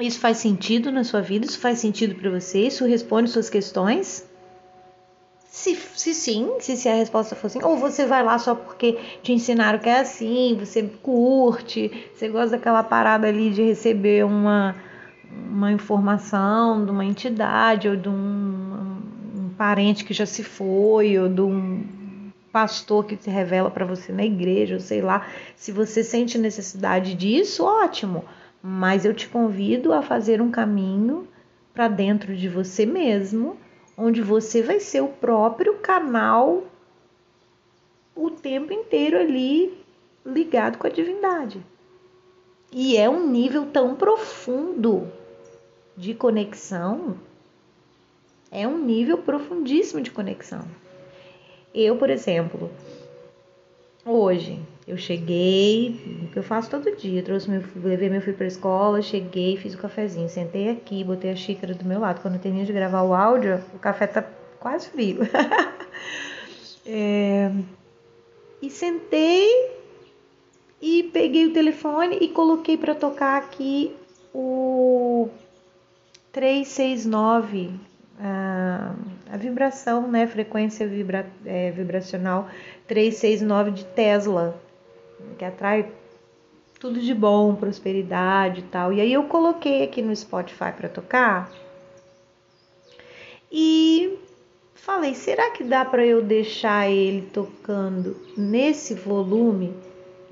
Isso 0.00 0.20
faz 0.20 0.38
sentido 0.38 0.92
na 0.92 1.02
sua 1.02 1.20
vida? 1.20 1.44
Isso 1.44 1.58
faz 1.58 1.80
sentido 1.80 2.14
para 2.14 2.30
você? 2.30 2.60
Isso 2.60 2.86
responde 2.86 3.28
suas 3.30 3.50
questões? 3.50 4.27
Se, 5.50 5.74
se 5.74 6.12
sim, 6.12 6.56
se, 6.60 6.76
se 6.76 6.88
a 6.88 6.94
resposta 6.94 7.34
for 7.34 7.48
sim, 7.48 7.60
ou 7.62 7.76
você 7.78 8.04
vai 8.04 8.22
lá 8.22 8.38
só 8.38 8.54
porque 8.54 8.98
te 9.22 9.32
ensinaram 9.32 9.78
que 9.78 9.88
é 9.88 10.00
assim, 10.00 10.54
você 10.60 10.82
curte, 11.02 11.90
você 12.14 12.28
gosta 12.28 12.50
daquela 12.50 12.82
parada 12.82 13.26
ali 13.26 13.50
de 13.50 13.62
receber 13.62 14.26
uma, 14.26 14.76
uma 15.50 15.72
informação 15.72 16.84
de 16.84 16.90
uma 16.90 17.04
entidade 17.04 17.88
ou 17.88 17.96
de 17.96 18.10
um, 18.10 18.98
um 19.36 19.48
parente 19.56 20.04
que 20.04 20.12
já 20.12 20.26
se 20.26 20.44
foi, 20.44 21.18
ou 21.18 21.30
de 21.30 21.40
um 21.40 21.82
pastor 22.52 23.06
que 23.06 23.16
se 23.16 23.30
revela 23.30 23.70
para 23.70 23.86
você 23.86 24.12
na 24.12 24.24
igreja, 24.24 24.74
ou 24.74 24.80
sei 24.80 25.00
lá. 25.00 25.26
Se 25.56 25.72
você 25.72 26.04
sente 26.04 26.36
necessidade 26.36 27.14
disso, 27.14 27.64
ótimo. 27.64 28.22
Mas 28.62 29.06
eu 29.06 29.14
te 29.14 29.26
convido 29.26 29.94
a 29.94 30.02
fazer 30.02 30.42
um 30.42 30.50
caminho 30.50 31.26
para 31.72 31.88
dentro 31.88 32.36
de 32.36 32.48
você 32.50 32.84
mesmo 32.84 33.56
onde 33.98 34.22
você 34.22 34.62
vai 34.62 34.78
ser 34.78 35.00
o 35.00 35.08
próprio 35.08 35.78
canal 35.78 36.62
o 38.14 38.30
tempo 38.30 38.72
inteiro 38.72 39.18
ali 39.18 39.76
ligado 40.24 40.78
com 40.78 40.86
a 40.86 40.90
divindade. 40.90 41.60
E 42.70 42.96
é 42.96 43.08
um 43.08 43.28
nível 43.28 43.66
tão 43.66 43.96
profundo 43.96 45.10
de 45.96 46.14
conexão, 46.14 47.18
é 48.50 48.68
um 48.68 48.78
nível 48.78 49.18
profundíssimo 49.18 50.00
de 50.00 50.10
conexão. 50.12 50.64
Eu, 51.74 51.96
por 51.96 52.08
exemplo, 52.08 52.70
hoje 54.08 54.58
eu 54.86 54.96
cheguei, 54.96 56.22
o 56.24 56.32
que 56.32 56.38
eu 56.38 56.42
faço 56.42 56.70
todo 56.70 56.96
dia, 56.96 57.22
trouxe 57.22 57.50
meu, 57.50 57.62
levei 57.76 58.08
meu 58.08 58.22
filho 58.22 58.36
para 58.36 58.46
a 58.46 58.48
escola, 58.48 59.02
cheguei, 59.02 59.56
fiz 59.58 59.74
o 59.74 59.78
cafezinho, 59.78 60.28
sentei 60.30 60.70
aqui, 60.70 61.04
botei 61.04 61.30
a 61.30 61.36
xícara 61.36 61.74
do 61.74 61.84
meu 61.84 62.00
lado. 62.00 62.22
Quando 62.22 62.36
eu 62.42 62.64
de 62.64 62.72
gravar 62.72 63.02
o 63.02 63.12
áudio, 63.14 63.62
o 63.74 63.78
café 63.78 64.06
tá 64.06 64.24
quase 64.58 64.88
frio. 64.88 65.18
é, 66.86 67.52
e 68.62 68.70
sentei 68.70 69.78
e 70.80 71.02
peguei 71.12 71.46
o 71.46 71.52
telefone 71.52 72.16
e 72.20 72.28
coloquei 72.28 72.78
para 72.78 72.94
tocar 72.94 73.36
aqui 73.36 73.94
o 74.32 75.28
369 76.32 77.72
a, 78.18 78.94
a 79.30 79.36
vibração, 79.36 80.10
né, 80.10 80.26
frequência 80.26 80.86
vibra, 80.86 81.26
é, 81.44 81.70
vibracional 81.70 82.48
369 82.86 83.70
de 83.72 83.84
Tesla 83.84 84.58
que 85.36 85.44
atrai 85.44 85.90
tudo 86.78 87.00
de 87.00 87.14
bom, 87.14 87.54
prosperidade 87.54 88.60
e 88.60 88.64
tal. 88.64 88.92
E 88.92 89.00
aí 89.00 89.12
eu 89.12 89.24
coloquei 89.24 89.82
aqui 89.82 90.00
no 90.00 90.14
Spotify 90.14 90.72
para 90.76 90.88
tocar. 90.88 91.50
E 93.50 94.18
falei, 94.74 95.14
será 95.14 95.50
que 95.50 95.64
dá 95.64 95.84
para 95.84 96.04
eu 96.04 96.22
deixar 96.22 96.88
ele 96.88 97.22
tocando 97.32 98.16
nesse 98.36 98.94
volume 98.94 99.74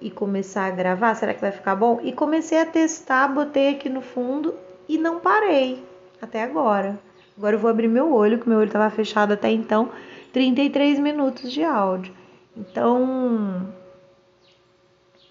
e 0.01 0.11
começar 0.11 0.67
a 0.67 0.71
gravar? 0.71 1.15
Será 1.15 1.35
que 1.35 1.41
vai 1.41 1.53
ficar 1.53 1.75
bom? 1.75 2.01
E 2.03 2.13
comecei 2.13 2.61
a 2.61 2.67
testar, 2.67 3.29
botei 3.29 3.71
aqui 3.71 3.89
no 3.89 4.03
fundo 4.03 4.55
e 4.89 4.99
não 4.99 5.19
parei 5.19 5.83
até 6.21 6.43
agora. 6.43 6.99
Agora 7.37 7.57
eu 7.57 7.61
vou 7.61 7.71
abrir 7.71 7.89
meu 7.89 8.13
olho, 8.13 8.39
que 8.39 8.49
meu 8.49 8.59
olho 8.59 8.67
estava 8.67 8.89
fechado 8.91 9.33
até 9.33 9.51
então, 9.51 9.91
33 10.33 10.99
minutos 10.99 11.53
de 11.53 11.63
áudio. 11.63 12.13
Então, 12.57 13.69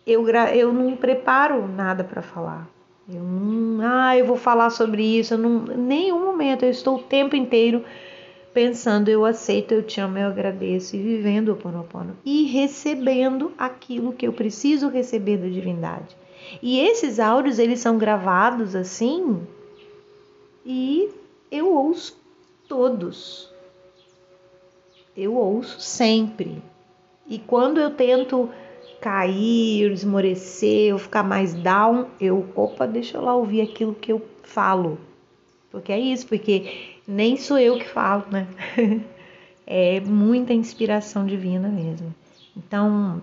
eu, 0.05 0.27
eu 0.29 0.71
não 0.71 0.95
preparo 0.95 1.67
nada 1.67 2.03
para 2.03 2.21
falar. 2.21 2.67
Eu 3.11 3.23
não, 3.23 3.85
ah, 3.85 4.17
eu 4.17 4.25
vou 4.25 4.37
falar 4.37 4.69
sobre 4.69 5.03
isso. 5.03 5.33
Eu 5.33 5.37
não, 5.37 5.59
nenhum 5.59 6.23
momento 6.23 6.63
eu 6.63 6.69
estou 6.69 6.97
o 6.97 7.03
tempo 7.03 7.35
inteiro 7.35 7.83
pensando, 8.53 9.09
eu 9.09 9.25
aceito, 9.25 9.73
eu 9.73 9.83
te 9.83 9.99
amo, 9.99 10.17
eu 10.17 10.27
agradeço 10.27 10.95
e 10.95 10.99
vivendo 10.99 11.49
o 11.49 11.57
Ponopono 11.57 12.15
e 12.23 12.45
recebendo 12.45 13.51
aquilo 13.57 14.13
que 14.13 14.25
eu 14.25 14.31
preciso 14.31 14.87
receber 14.87 15.37
da 15.37 15.47
divindade. 15.47 16.15
E 16.61 16.79
esses 16.79 17.19
áudios 17.19 17.59
eles 17.59 17.79
são 17.79 17.97
gravados 17.97 18.75
assim 18.75 19.45
e 20.65 21.09
eu 21.51 21.73
ouço 21.73 22.17
todos. 22.67 23.51
Eu 25.15 25.35
ouço 25.35 25.79
sempre. 25.79 26.61
E 27.27 27.39
quando 27.39 27.79
eu 27.79 27.91
tento 27.91 28.49
cair, 29.01 29.91
esmorecer, 29.91 30.89
eu 30.89 30.97
ficar 30.97 31.23
mais 31.23 31.53
down, 31.53 32.07
eu, 32.19 32.47
opa, 32.55 32.85
deixa 32.87 33.17
eu 33.17 33.21
lá 33.21 33.35
ouvir 33.35 33.61
aquilo 33.61 33.93
que 33.93 34.11
eu 34.11 34.21
falo. 34.43 34.97
Porque 35.71 35.91
é 35.91 35.99
isso, 35.99 36.27
porque 36.27 36.97
nem 37.07 37.37
sou 37.37 37.57
eu 37.57 37.77
que 37.77 37.87
falo, 37.87 38.25
né? 38.31 38.47
é 39.65 39.99
muita 39.99 40.53
inspiração 40.53 41.25
divina 41.25 41.67
mesmo. 41.67 42.13
Então, 42.55 43.21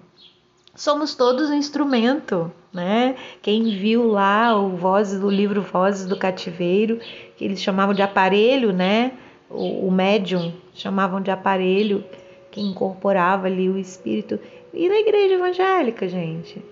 somos 0.75 1.15
todos 1.15 1.51
um 1.51 1.55
instrumento, 1.55 2.51
né? 2.73 3.17
Quem 3.41 3.77
viu 3.77 4.09
lá 4.09 4.57
o 4.57 4.71
Vozes 4.77 5.21
do 5.21 5.31
livro 5.31 5.63
Vozes 5.63 6.07
do 6.07 6.19
Cativeiro, 6.19 6.99
que 7.37 7.45
eles 7.45 7.61
chamavam 7.61 7.95
de 7.95 8.03
aparelho, 8.03 8.73
né? 8.73 9.13
O, 9.51 9.87
o 9.89 9.91
médium 9.91 10.53
chamavam 10.75 11.21
de 11.21 11.31
aparelho 11.31 12.05
que 12.51 12.61
incorporava 12.61 13.47
ali 13.47 13.69
o 13.69 13.79
espírito. 13.79 14.39
E 14.73 14.89
na 14.89 14.97
igreja 14.97 15.35
evangélica, 15.35 16.09
gente. 16.09 16.63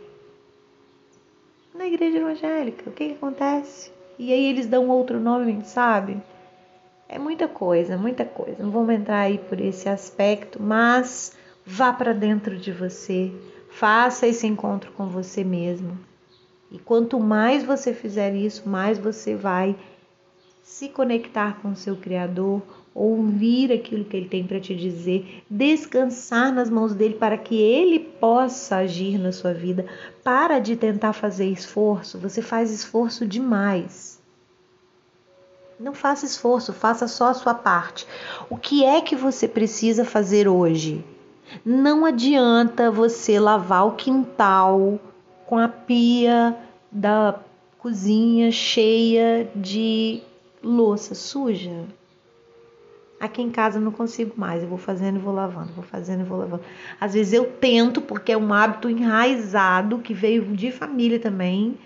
igreja 1.87 2.19
evangélica, 2.19 2.89
o 2.89 2.93
que, 2.93 3.09
que 3.09 3.15
acontece? 3.15 3.91
E 4.19 4.33
aí 4.33 4.47
eles 4.47 4.67
dão 4.67 4.89
outro 4.89 5.19
nome, 5.19 5.63
sabe? 5.65 6.17
É 7.09 7.19
muita 7.19 7.49
coisa, 7.49 7.97
muita 7.97 8.25
coisa. 8.25 8.63
Não 8.63 8.71
vamos 8.71 8.95
entrar 8.95 9.21
aí 9.21 9.39
por 9.39 9.61
esse 9.61 9.89
aspecto, 9.89 10.63
mas 10.63 11.37
vá 11.65 11.93
para 11.93 12.13
dentro 12.13 12.57
de 12.57 12.71
você, 12.71 13.33
faça 13.71 14.27
esse 14.27 14.47
encontro 14.47 14.93
com 14.93 15.07
você 15.07 15.43
mesmo. 15.43 15.99
E 16.71 16.79
quanto 16.79 17.19
mais 17.19 17.65
você 17.65 17.93
fizer 17.93 18.35
isso, 18.35 18.69
mais 18.69 18.99
você 18.99 19.35
vai 19.35 19.77
se 20.63 20.89
conectar 20.89 21.59
com 21.61 21.71
o 21.73 21.77
seu 21.77 21.97
Criador, 21.97 22.63
ouvir 22.95 23.73
aquilo 23.73 24.05
que 24.05 24.17
ele 24.17 24.29
tem 24.29 24.47
para 24.47 24.61
te 24.61 24.75
dizer, 24.75 25.43
descansar 25.51 26.53
nas 26.53 26.71
mãos 26.71 26.95
dele 26.95 27.15
para 27.15 27.37
que 27.37 27.57
ele 27.57 27.99
possa 27.99 28.77
agir 28.77 29.19
na 29.19 29.33
sua 29.33 29.53
vida. 29.53 29.87
Para 30.23 30.59
de 30.59 30.77
tentar 30.77 31.13
fazer 31.13 31.47
esforço, 31.47 32.19
você 32.19 32.41
faz 32.41 32.71
esforço 32.71 33.27
demais. 33.27 34.21
Não 35.79 35.95
faça 35.95 36.27
esforço, 36.27 36.73
faça 36.73 37.09
só 37.09 37.29
a 37.29 37.35
sua 37.35 37.55
parte. 37.55 38.07
O 38.51 38.57
que 38.57 38.85
é 38.85 39.01
que 39.01 39.17
você 39.17 39.49
precisa 39.49 40.05
fazer 40.05 40.47
hoje? 40.47 41.03
Não 41.65 42.05
adianta 42.05 42.91
você 42.91 43.39
lavar 43.39 43.87
o 43.87 43.93
quintal 43.93 44.99
com 45.47 45.59
a 45.59 45.69
pia 45.69 46.57
da 46.91 47.39
cozinha 47.79 48.51
cheia 48.51 49.51
de 49.55 50.23
louça 50.63 51.15
suja. 51.15 51.85
Aqui 53.19 53.43
em 53.43 53.51
casa 53.51 53.79
eu 53.79 53.83
não 53.83 53.93
consigo 53.93 54.33
mais, 54.37 54.63
eu 54.63 54.69
vou 54.69 54.79
fazendo 54.79 55.17
e 55.17 55.21
vou 55.21 55.35
lavando, 55.35 55.73
vou 55.75 55.85
fazendo 55.85 56.21
e 56.21 56.25
vou 56.25 56.39
lavando. 56.39 56.63
Às 56.99 57.13
vezes 57.13 57.33
eu 57.33 57.45
tento, 57.45 58.01
porque 58.01 58.33
é 58.33 58.37
um 58.37 58.53
hábito 58.53 58.89
enraizado 58.89 59.99
que 59.99 60.15
veio 60.15 60.57
de 60.57 60.71
família 60.71 61.19
também, 61.19 61.77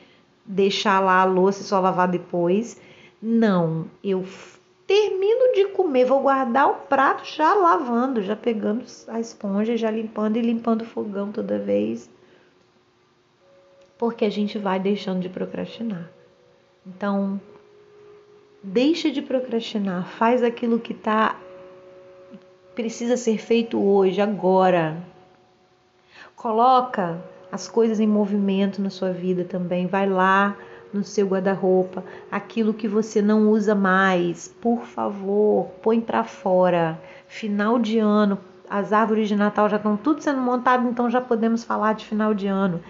deixar 0.47 1.01
lá 1.01 1.23
a 1.23 1.25
louça 1.25 1.63
e 1.63 1.65
só 1.65 1.81
lavar 1.81 2.07
depois. 2.07 2.81
Não, 3.21 3.87
eu 4.03 4.25
termino 4.87 5.55
de 5.55 5.67
comer, 5.69 6.05
vou 6.05 6.21
guardar 6.21 6.69
o 6.71 6.75
prato 6.87 7.25
já 7.25 7.55
lavando, 7.55 8.23
já 8.23 8.37
pegando 8.37 8.85
a 9.09 9.21
esponja, 9.21 9.77
já 9.77 9.91
limpando 9.91 10.37
e 10.37 10.43
limpando 10.43 10.83
o 10.83 10.87
fogão 10.87 11.33
toda 11.33 11.59
vez. 11.59 12.11
Porque 13.97 14.25
a 14.25 14.31
gente 14.31 14.59
vai 14.59 14.79
deixando 14.79 15.21
de 15.21 15.29
procrastinar. 15.29 16.11
Então, 16.87 17.41
Deixa 18.67 19.11
de 19.11 19.21
procrastinar, 19.21 20.07
faz 20.07 20.43
aquilo 20.43 20.81
que 20.81 20.95
tá 20.95 21.39
precisa 22.75 23.15
ser 23.15 23.37
feito 23.37 23.79
hoje, 23.79 24.23
agora. 24.23 24.97
Coloca 26.35 27.23
as 27.53 27.69
coisas 27.69 28.01
em 28.01 28.07
movimento 28.07 28.81
na 28.81 28.89
sua 28.89 29.13
vida 29.13 29.45
também. 29.45 29.87
Vai 29.87 30.09
lá 30.09 30.57
no 30.95 31.03
seu 31.03 31.27
guarda-roupa, 31.27 32.05
aquilo 32.31 32.73
que 32.73 32.87
você 32.87 33.21
não 33.21 33.49
usa 33.51 33.75
mais, 33.75 34.49
por 34.61 34.85
favor, 34.85 35.67
põe 35.83 36.01
para 36.01 36.23
fora. 36.23 36.99
Final 37.27 37.81
de 37.81 37.99
ano, 37.99 38.39
as 38.71 38.93
árvores 38.93 39.29
de 39.29 39.35
Natal 39.35 39.69
já 39.69 39.77
estão 39.77 39.97
tudo 39.97 40.23
sendo 40.23 40.41
montadas, 40.41 40.87
então 40.87 41.11
já 41.11 41.21
podemos 41.21 41.65
falar 41.65 41.95
de 41.95 42.07
final 42.07 42.33
de 42.33 42.47
ano. 42.47 42.81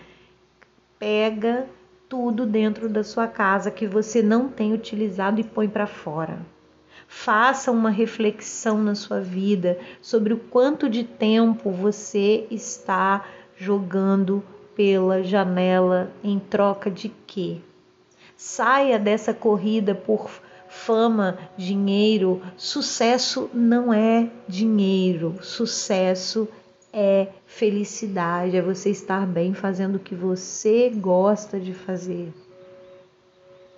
Pega 0.98 1.66
tudo 2.08 2.44
dentro 2.44 2.88
da 2.88 3.02
sua 3.02 3.26
casa 3.26 3.70
que 3.70 3.86
você 3.86 4.22
não 4.22 4.48
tem 4.48 4.74
utilizado 4.74 5.40
e 5.40 5.44
põe 5.44 5.68
para 5.68 5.86
fora. 5.86 6.38
Faça 7.08 7.70
uma 7.70 7.90
reflexão 7.90 8.82
na 8.82 8.94
sua 8.94 9.20
vida 9.20 9.78
sobre 10.02 10.34
o 10.34 10.38
quanto 10.38 10.88
de 10.88 11.04
tempo 11.04 11.70
você 11.70 12.46
está 12.50 13.24
jogando 13.56 14.42
pela 14.74 15.22
janela 15.22 16.10
em 16.22 16.38
troca 16.38 16.90
de 16.90 17.08
quê? 17.26 17.60
Saia 18.36 18.98
dessa 18.98 19.32
corrida 19.32 19.94
por 19.94 20.30
fama, 20.68 21.38
dinheiro. 21.56 22.42
Sucesso 22.56 23.48
não 23.54 23.92
é 23.92 24.28
dinheiro, 24.48 25.36
sucesso 25.40 26.48
é 26.92 27.28
felicidade, 27.46 28.56
é 28.56 28.62
você 28.62 28.90
estar 28.90 29.26
bem 29.26 29.52
fazendo 29.52 29.96
o 29.96 30.00
que 30.00 30.14
você 30.14 30.90
gosta 30.90 31.58
de 31.58 31.74
fazer. 31.74 32.32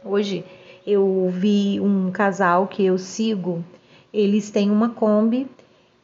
Hoje 0.05 0.45
eu 0.87 1.29
vi 1.33 1.81
um 1.81 2.11
casal 2.11 2.67
que 2.69 2.85
eu 2.85 2.99
sigo, 2.99 3.65
eles 4.13 4.51
têm 4.51 4.71
uma 4.71 4.91
Kombi 4.91 5.47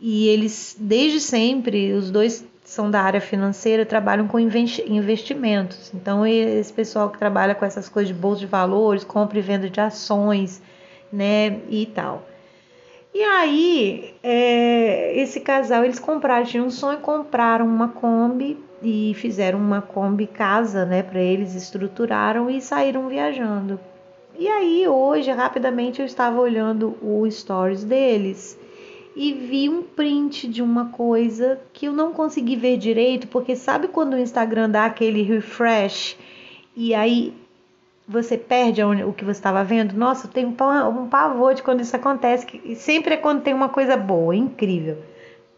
e 0.01 0.27
eles, 0.27 0.77
desde 0.79 1.21
sempre, 1.21 1.93
os 1.93 2.11
dois 2.11 2.45
são 2.65 2.91
da 2.91 3.01
área 3.01 3.21
financeira, 3.21 3.85
trabalham 3.85 4.29
com 4.29 4.39
investimentos. 4.39 5.93
Então, 5.95 6.27
esse 6.27 6.73
pessoal 6.73 7.11
que 7.11 7.19
trabalha 7.19 7.55
com 7.55 7.65
essas 7.65 7.89
coisas 7.89 8.15
de 8.15 8.21
bolsa 8.21 8.41
de 8.41 8.47
valores, 8.47 9.05
compra 9.05 9.39
e 9.39 9.43
venda 9.43 9.69
de 9.69 9.81
ações, 9.81 10.63
né, 11.13 11.61
e 11.69 11.87
tal. 11.87 12.25
E 13.15 13.23
aí, 13.23 14.15
é, 14.23 15.21
esse 15.21 15.41
casal, 15.41 15.85
eles 15.85 15.99
compraram, 15.99 16.47
tinham 16.47 16.67
um 16.67 16.71
sonho, 16.71 16.99
compraram 17.01 17.67
uma 17.67 17.89
Kombi 17.89 18.59
e 18.83 19.13
fizeram 19.17 19.59
uma 19.59 19.83
Kombi 19.83 20.27
casa, 20.27 20.87
né, 20.87 21.03
para 21.03 21.21
eles, 21.21 21.55
estruturaram 21.55 22.49
e 22.49 22.61
saíram 22.61 23.09
viajando. 23.09 23.79
E 24.39 24.49
aí, 24.49 24.89
hoje, 24.89 25.31
rapidamente, 25.31 26.01
eu 26.01 26.07
estava 26.07 26.41
olhando 26.41 26.97
o 27.03 27.31
stories 27.31 27.85
deles 27.85 28.59
e 29.15 29.33
vi 29.33 29.69
um 29.69 29.83
print 29.83 30.49
de 30.49 30.63
uma 30.63 30.87
coisa 30.87 31.61
que 31.73 31.87
eu 31.87 31.93
não 31.93 32.13
consegui 32.13 32.57
ver 32.57 32.77
direito, 32.79 33.29
porque 33.29 33.55
sabe 33.55 33.89
quando 33.89 34.15
o 34.15 34.19
Instagram 34.19 34.71
dá 34.71 34.87
aquele 34.87 35.23
refresh 35.23 36.17
e 36.75 36.95
aí 36.95 37.35
você 38.07 38.37
perde 38.37 38.83
o 38.83 39.13
que 39.13 39.25
você 39.25 39.39
estava 39.39 39.63
vendo. 39.63 39.95
Nossa, 39.95 40.27
eu 40.27 40.31
tenho 40.31 40.49
um 40.49 41.09
pavor 41.09 41.55
de 41.55 41.63
quando 41.63 41.81
isso 41.81 41.95
acontece, 41.95 42.47
que 42.47 42.75
sempre 42.75 43.15
é 43.15 43.17
quando 43.17 43.43
tem 43.43 43.55
uma 43.55 43.69
coisa 43.69 43.97
boa, 43.97 44.35
incrível. 44.35 44.99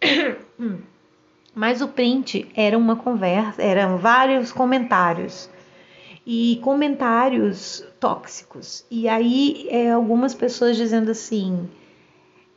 Mas 1.55 1.81
o 1.81 1.89
print 1.89 2.49
era 2.57 2.77
uma 2.77 2.97
conversa, 2.97 3.63
eram 3.63 3.97
vários 3.97 4.53
comentários 4.53 5.49
e 6.27 6.59
comentários 6.63 7.87
tóxicos. 8.01 8.85
E 8.91 9.09
aí 9.09 9.67
é, 9.71 9.93
algumas 9.93 10.35
pessoas 10.35 10.77
dizendo 10.77 11.13
assim, 11.13 11.69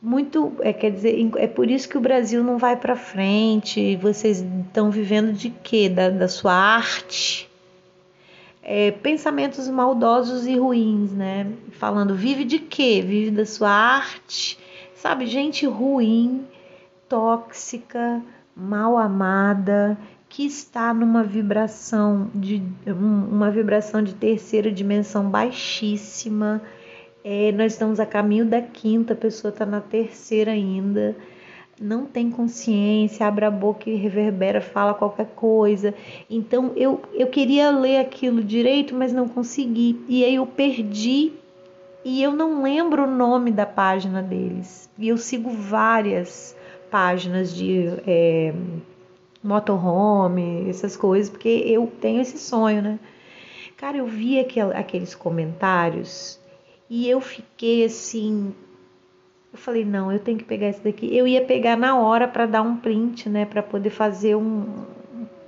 muito, 0.00 0.52
é, 0.60 0.72
quer 0.72 0.90
dizer, 0.90 1.30
é 1.36 1.46
por 1.46 1.70
isso 1.70 1.88
que 1.88 1.98
o 1.98 2.00
Brasil 2.00 2.42
não 2.44 2.58
vai 2.58 2.76
para 2.76 2.96
frente. 2.96 3.96
Vocês 3.96 4.44
estão 4.66 4.90
vivendo 4.90 5.32
de 5.32 5.50
quê? 5.50 5.88
Da, 5.88 6.10
da 6.10 6.28
sua 6.28 6.52
arte? 6.52 7.48
é, 8.70 8.90
pensamentos 8.90 9.66
maldosos 9.66 10.46
e 10.46 10.54
ruins, 10.58 11.10
né? 11.10 11.50
Falando, 11.70 12.14
vive 12.14 12.44
de 12.44 12.58
quê? 12.58 13.02
Vive 13.02 13.30
da 13.30 13.46
sua 13.46 13.70
arte, 13.70 14.58
sabe? 14.94 15.24
Gente 15.24 15.64
ruim, 15.64 16.44
tóxica, 17.08 18.20
mal 18.54 18.98
amada, 18.98 19.96
que 20.28 20.44
está 20.44 20.92
numa 20.92 21.22
vibração 21.24 22.30
de 22.34 22.62
uma 22.86 23.50
vibração 23.50 24.02
de 24.02 24.14
terceira 24.14 24.70
dimensão 24.70 25.30
baixíssima. 25.30 26.60
É, 27.30 27.52
nós 27.52 27.72
estamos 27.72 28.00
a 28.00 28.06
caminho 28.06 28.46
da 28.46 28.62
quinta, 28.62 29.12
a 29.12 29.16
pessoa 29.16 29.52
está 29.52 29.66
na 29.66 29.82
terceira 29.82 30.52
ainda 30.52 31.14
não 31.80 32.06
tem 32.06 32.30
consciência, 32.30 33.26
abre 33.26 33.44
a 33.44 33.50
boca 33.50 33.88
e 33.88 33.94
reverbera, 33.94 34.60
fala 34.60 34.94
qualquer 34.94 35.28
coisa. 35.36 35.94
Então 36.28 36.72
eu, 36.74 37.00
eu 37.12 37.28
queria 37.28 37.70
ler 37.70 37.98
aquilo 37.98 38.42
direito, 38.42 38.94
mas 38.94 39.12
não 39.12 39.28
consegui. 39.28 40.04
E 40.08 40.24
aí 40.24 40.34
eu 40.34 40.46
perdi 40.46 41.32
e 42.04 42.22
eu 42.22 42.32
não 42.32 42.62
lembro 42.62 43.04
o 43.04 43.10
nome 43.10 43.52
da 43.52 43.66
página 43.66 44.22
deles. 44.22 44.88
E 44.98 45.08
eu 45.08 45.18
sigo 45.18 45.50
várias 45.50 46.56
páginas 46.90 47.54
de 47.54 47.86
é, 48.06 48.52
motorhome, 49.42 50.68
essas 50.68 50.96
coisas, 50.96 51.30
porque 51.30 51.48
eu 51.48 51.92
tenho 52.00 52.20
esse 52.20 52.38
sonho, 52.38 52.82
né? 52.82 52.98
Cara, 53.76 53.98
eu 53.98 54.06
vi 54.06 54.40
aquel, 54.40 54.76
aqueles 54.76 55.14
comentários 55.14 56.40
e 56.90 57.08
eu 57.08 57.20
fiquei 57.20 57.84
assim, 57.84 58.54
eu 59.52 59.58
falei, 59.58 59.84
não, 59.84 60.10
eu 60.12 60.18
tenho 60.18 60.38
que 60.38 60.44
pegar 60.44 60.68
esse 60.68 60.80
daqui. 60.80 61.14
Eu 61.14 61.26
ia 61.26 61.44
pegar 61.44 61.76
na 61.76 61.98
hora 61.98 62.26
para 62.26 62.46
dar 62.46 62.62
um 62.62 62.76
print, 62.76 63.28
né, 63.28 63.44
para 63.44 63.62
poder 63.62 63.90
fazer 63.90 64.36
um, 64.36 64.84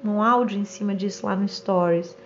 um 0.05 0.23
áudio 0.23 0.59
em 0.59 0.65
cima 0.65 0.95
disso 0.95 1.27
lá 1.27 1.35
no 1.35 1.49
Stories. 1.49 2.17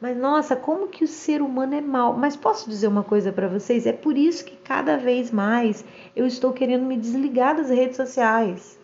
Mas 0.00 0.16
nossa, 0.16 0.56
como 0.56 0.88
que 0.88 1.04
o 1.04 1.08
ser 1.08 1.40
humano 1.40 1.74
é 1.74 1.80
mal. 1.80 2.14
Mas 2.14 2.36
posso 2.36 2.68
dizer 2.68 2.88
uma 2.88 3.02
coisa 3.02 3.32
para 3.32 3.48
vocês? 3.48 3.86
É 3.86 3.92
por 3.92 4.16
isso 4.16 4.44
que 4.44 4.56
cada 4.56 4.96
vez 4.96 5.30
mais 5.30 5.84
eu 6.14 6.26
estou 6.26 6.52
querendo 6.52 6.84
me 6.84 6.96
desligar 6.96 7.56
das 7.56 7.70
redes 7.70 7.96
sociais. 7.96 8.78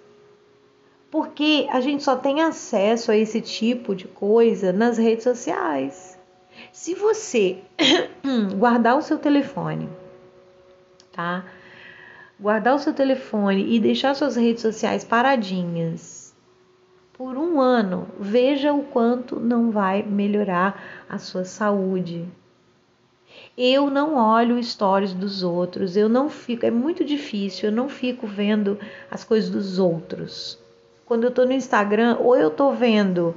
Porque 1.10 1.66
a 1.70 1.80
gente 1.80 2.02
só 2.02 2.16
tem 2.16 2.40
acesso 2.40 3.10
a 3.10 3.16
esse 3.16 3.40
tipo 3.40 3.94
de 3.94 4.06
coisa 4.06 4.72
nas 4.72 4.96
redes 4.96 5.24
sociais. 5.24 6.19
Se 6.72 6.94
você 6.94 7.58
guardar 8.58 8.96
o 8.96 9.02
seu 9.02 9.18
telefone, 9.18 9.88
tá? 11.12 11.44
guardar 12.40 12.74
o 12.74 12.78
seu 12.78 12.94
telefone 12.94 13.74
e 13.74 13.78
deixar 13.78 14.14
suas 14.14 14.34
redes 14.34 14.62
sociais 14.62 15.04
paradinhas 15.04 16.34
por 17.12 17.36
um 17.36 17.60
ano. 17.60 18.08
Veja 18.18 18.72
o 18.72 18.82
quanto 18.84 19.38
não 19.38 19.70
vai 19.70 20.02
melhorar 20.02 21.04
a 21.08 21.18
sua 21.18 21.44
saúde. 21.44 22.26
Eu 23.56 23.90
não 23.90 24.16
olho 24.16 24.62
stories 24.62 25.12
dos 25.12 25.42
outros, 25.42 25.96
eu 25.96 26.08
não 26.08 26.30
fico, 26.30 26.64
é 26.64 26.70
muito 26.70 27.04
difícil, 27.04 27.68
eu 27.68 27.76
não 27.76 27.88
fico 27.88 28.26
vendo 28.26 28.78
as 29.10 29.22
coisas 29.22 29.50
dos 29.50 29.78
outros. 29.78 30.58
Quando 31.04 31.24
eu 31.24 31.30
tô 31.30 31.44
no 31.44 31.52
Instagram, 31.52 32.16
ou 32.20 32.36
eu 32.36 32.50
tô 32.50 32.72
vendo 32.72 33.34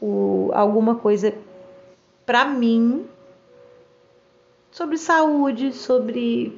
o, 0.00 0.50
alguma 0.54 0.94
coisa 0.94 1.34
para 2.30 2.44
mim 2.44 3.08
sobre 4.70 4.96
saúde, 4.96 5.72
sobre 5.72 6.56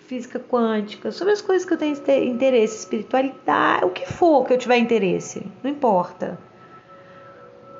física 0.00 0.38
quântica, 0.38 1.10
sobre 1.10 1.32
as 1.32 1.40
coisas 1.40 1.66
que 1.66 1.72
eu 1.72 1.78
tenho 1.78 1.96
interesse, 2.26 2.80
espiritualidade, 2.80 3.86
o 3.86 3.88
que 3.88 4.04
for 4.04 4.44
que 4.44 4.52
eu 4.52 4.58
tiver 4.58 4.76
interesse, 4.76 5.42
não 5.64 5.70
importa. 5.70 6.38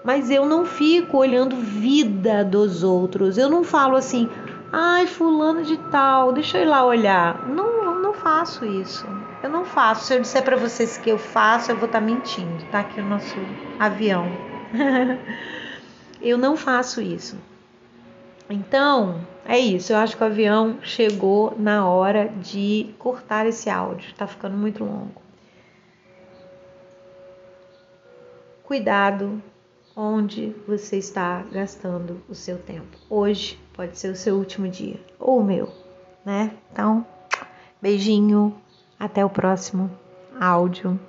Mas 0.03 0.31
eu 0.31 0.47
não 0.47 0.65
fico 0.65 1.19
olhando 1.19 1.57
vida 1.57 2.43
dos 2.43 2.83
outros. 2.83 3.37
Eu 3.37 3.51
não 3.51 3.65
falo 3.65 3.95
assim, 3.95 4.27
ai, 4.73 5.07
fulano 5.07 5.65
de 5.65 5.77
tal, 5.91 6.33
deixa 6.33 6.57
eu 6.57 6.63
ir 6.63 6.69
lá 6.69 6.87
olhar. 6.87 7.47
Não, 7.51 8.01
não 8.01 8.15
faço 8.15 8.65
isso. 8.65 9.07
Eu 9.43 9.51
não 9.51 9.67
faço. 9.67 10.07
Se 10.07 10.15
eu 10.15 10.23
disser 10.23 10.43
para 10.43 10.57
vocês 10.57 10.97
que 10.97 11.11
eu 11.11 11.19
faço, 11.19 11.71
eu 11.71 11.77
vou 11.77 11.85
estar 11.85 12.01
tá 12.01 12.07
mentindo. 12.07 12.65
Tá 12.73 12.81
aqui 12.81 12.99
o 12.99 13.05
nosso 13.05 13.37
avião. 13.79 14.25
eu 16.21 16.39
não 16.39 16.57
faço 16.57 17.01
isso. 17.01 17.37
Então, 18.51 19.21
é 19.45 19.59
isso. 19.59 19.93
Eu 19.93 19.99
acho 19.99 20.17
que 20.17 20.23
o 20.23 20.27
avião 20.27 20.79
chegou 20.83 21.55
na 21.59 21.87
hora 21.89 22.29
de 22.29 22.95
cortar 22.99 23.47
esse 23.47 23.69
áudio. 23.69 24.15
Tá 24.15 24.27
ficando 24.27 24.57
muito 24.57 24.85
longo. 24.85 25.21
Cuidado 28.63 29.43
onde 29.97 30.55
você 30.67 30.97
está 30.99 31.43
gastando 31.51 32.23
o 32.29 32.35
seu 32.35 32.59
tempo. 32.59 32.97
Hoje 33.11 33.59
pode 33.73 33.99
ser 33.99 34.11
o 34.11 34.17
seu 34.17 34.37
último 34.37 34.69
dia 34.69 35.01
ou 35.19 35.41
o 35.41 35.45
meu, 35.45 35.69
né? 36.25 36.53
Então, 36.71 37.05
beijinho, 37.83 38.55
até 38.99 39.25
o 39.25 39.31
próximo 39.31 39.91
áudio. 40.39 41.01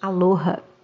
Aloha! 0.00 0.75